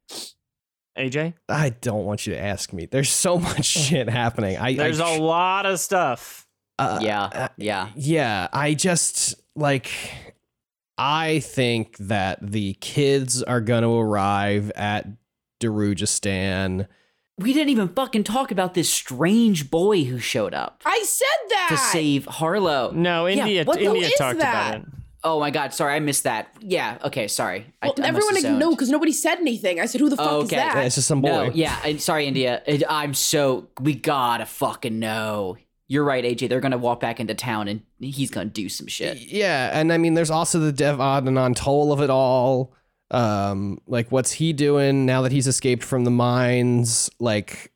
[0.98, 1.34] AJ?
[1.50, 2.86] I don't want you to ask me.
[2.86, 4.58] There's so much shit happening.
[4.58, 6.48] I There's I, a lot of stuff.
[6.80, 7.90] uh, Yeah, uh, yeah.
[7.96, 8.48] yeah.
[8.54, 9.90] I just like.
[10.96, 15.08] I think that the kids are going to arrive at
[15.60, 16.88] Darujhistan.
[17.40, 21.68] We didn't even fucking talk about this strange boy who showed up I said that.
[21.72, 22.94] to save Harllo.
[22.94, 24.76] No, Yeah, India what the- India talked that?
[24.76, 24.88] about it.
[25.26, 26.50] Oh my God, sorry, I missed that.
[26.60, 27.66] Yeah, okay, sorry.
[27.82, 28.76] Well, I must everyone have ignored zoned.
[28.76, 29.80] because nobody said anything.
[29.80, 31.28] I said, "Who the fuck Oh, is that?" Yeah, it's just some boy.
[31.30, 32.62] No, yeah, and sorry, India.
[32.66, 35.58] It- I'm so we gotta fucking know.
[35.88, 36.48] You're right, AJ.
[36.50, 39.18] They're gonna walk back into town and he's gonna do some shit.
[39.20, 42.74] Yeah, and I mean, there's also the Dev'ad Anan Tol of it all.
[43.12, 47.10] Um, like, what's he doing now that he's escaped from the mines?
[47.20, 47.72] Like,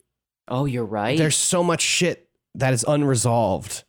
[0.48, 1.16] Oh, you're right.
[1.16, 3.84] there's so much shit that is unresolved.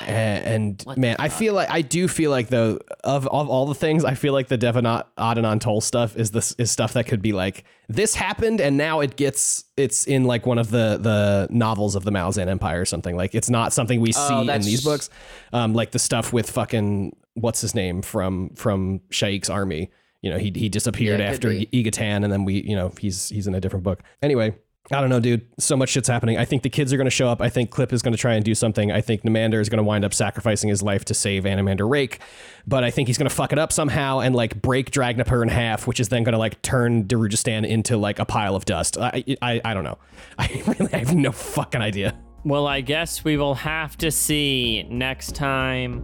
[0.00, 3.74] And, What man, I feel like I do feel like though of of all the
[3.74, 7.22] things, I feel like the Dev'ad Anan Tol stuff is this is stuff that could
[7.22, 11.48] be like this happened and now it gets it's in like one of the the
[11.50, 13.16] novels of the Malazan Empire or something.
[13.16, 15.10] Like it's not something we Oh, see in these books.
[15.52, 19.90] Um, like the stuff with fucking what's his name from from Sha'ik's army.
[20.20, 23.46] You know, he he disappeared Yeah, after Y'Ghatan, and then we, you know, he's he's
[23.46, 24.02] in a different book.
[24.22, 24.54] Anyway,
[24.90, 25.46] I don't know, dude.
[25.58, 26.38] So much shit's happening.
[26.38, 27.40] I think the kids are going to show up.
[27.40, 28.90] I think Clip is going to try and do something.
[28.90, 32.18] I think Nimander is going to wind up sacrificing his life to save Anomander Rake,
[32.66, 35.48] but I think he's going to fuck it up somehow and like break Dragnipur in
[35.48, 38.98] half, which is then going to like turn Darujhistan into like a pile of dust.
[38.98, 39.98] I I, I don't know.
[40.38, 42.18] I really I have no fucking idea.
[42.44, 46.00] Well, I guess we will have to see next time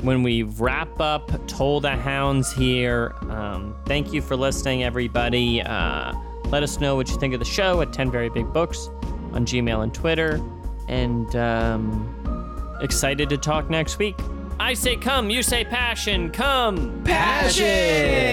[0.00, 3.14] when we wrap up Toll the Hounds here.
[3.28, 5.60] Um, thank you for listening, everybody.
[5.60, 6.14] Uh,
[6.50, 8.88] let us know what you think of the show at 10 Very Big Books
[9.32, 10.40] on Gmail and Twitter.
[10.88, 14.16] And um, excited to talk next week.
[14.60, 17.02] I say come, you say passion, come.
[17.04, 18.24] Passion.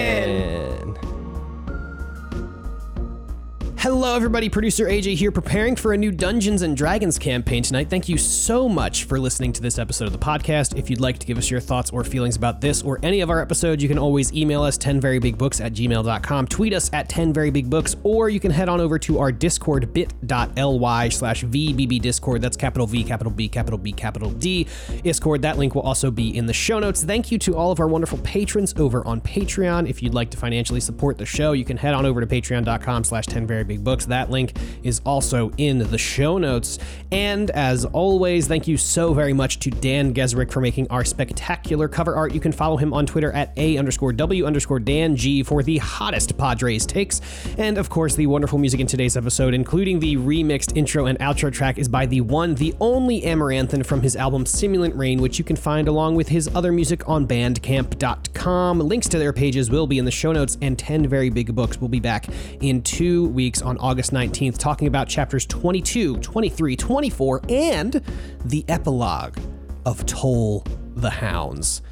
[3.82, 4.48] Hello, everybody.
[4.48, 7.90] Producer AJ here, preparing for a new Dungeons and Dragons campaign tonight.
[7.90, 10.78] Thank you so much for listening to this episode of the podcast.
[10.78, 13.28] If you'd like to give us your thoughts or feelings about this or any of
[13.28, 18.28] our episodes, you can always email us 10verybigbooks at gmail.com, tweet us at 10verybigbooks, or
[18.28, 22.40] you can head on over to our Discord, bit.ly slash VBB Discord.
[22.40, 24.68] That's capital V, capital B, capital B, capital D.
[25.02, 25.42] Discord.
[25.42, 27.02] That link will also be in the show notes.
[27.02, 29.90] Thank you to all of our wonderful patrons over on Patreon.
[29.90, 33.02] If you'd like to financially support the show, you can head on over to patreon.com
[33.02, 34.04] slash 10verybigbooks Big Books.
[34.06, 36.78] That link is also in the show notes.
[37.10, 41.88] And as always, thank you so very much to Dan Gesrick for making our spectacular
[41.88, 42.34] cover art.
[42.34, 45.78] You can follow him on Twitter at A underscore W underscore Dan G for the
[45.78, 47.22] hottest Padres takes.
[47.56, 51.50] And of course, the wonderful music in today's episode, including the remixed intro and outro
[51.50, 55.44] track, is by the one, the only Amaranthin from his album Simulant Rain, which you
[55.44, 58.80] can find along with his other music on bandcamp.com.
[58.80, 61.80] Links to their pages will be in the show notes, and 10 Very Big Books
[61.80, 62.26] will be back
[62.60, 68.02] in two weeks on August 19th, talking about chapters 22, 23, 24, and
[68.44, 69.38] the epilogue
[69.86, 70.64] of Toll
[70.94, 71.82] the Hounds.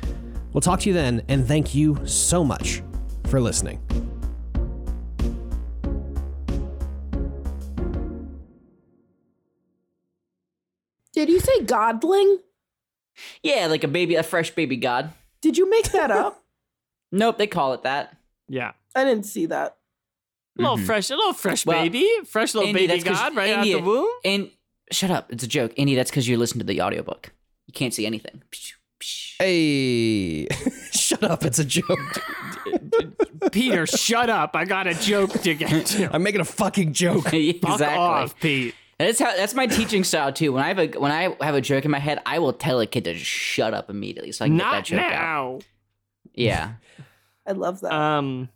[0.53, 2.83] We'll talk to you then, and thank you so much
[3.27, 3.81] for listening.
[11.13, 12.39] Did you say godling?
[13.43, 15.13] Yeah, like a baby, a fresh baby god.
[15.41, 16.39] Did you make that up?
[17.13, 18.17] Nope, they call it that.
[18.49, 18.71] Yeah.
[18.95, 19.77] I didn't see that.
[20.61, 20.87] A little Mhm.
[20.87, 23.75] fresh, a little fresh Well, baby, fresh little Andy, baby that's 'cause- god right Andy,
[23.75, 24.09] out the womb.
[24.25, 24.51] And
[24.93, 25.73] shut up, it's a joke.
[25.79, 27.33] Andy, that's because you're listening to the audiobook.
[27.67, 28.43] You can't see anything.
[29.39, 30.47] Hey,
[30.93, 31.99] shut up, it's a joke.
[33.53, 34.55] Peter, shut up!
[34.55, 36.11] I got a joke to get to.
[36.15, 37.33] I'm making a fucking joke.
[37.33, 37.53] exactly.
[37.55, 38.75] Fuck off, Pete.
[38.99, 39.35] That's how.
[39.35, 40.53] That's my teaching style too.
[40.53, 42.81] When I have a when I have a joke in my head, I will tell
[42.81, 45.11] a kid to just shut up immediately so I can get that Not joke out.
[45.11, 45.59] now.
[46.35, 46.73] Yeah.
[47.47, 47.93] I love that.
[47.93, 48.51] Um,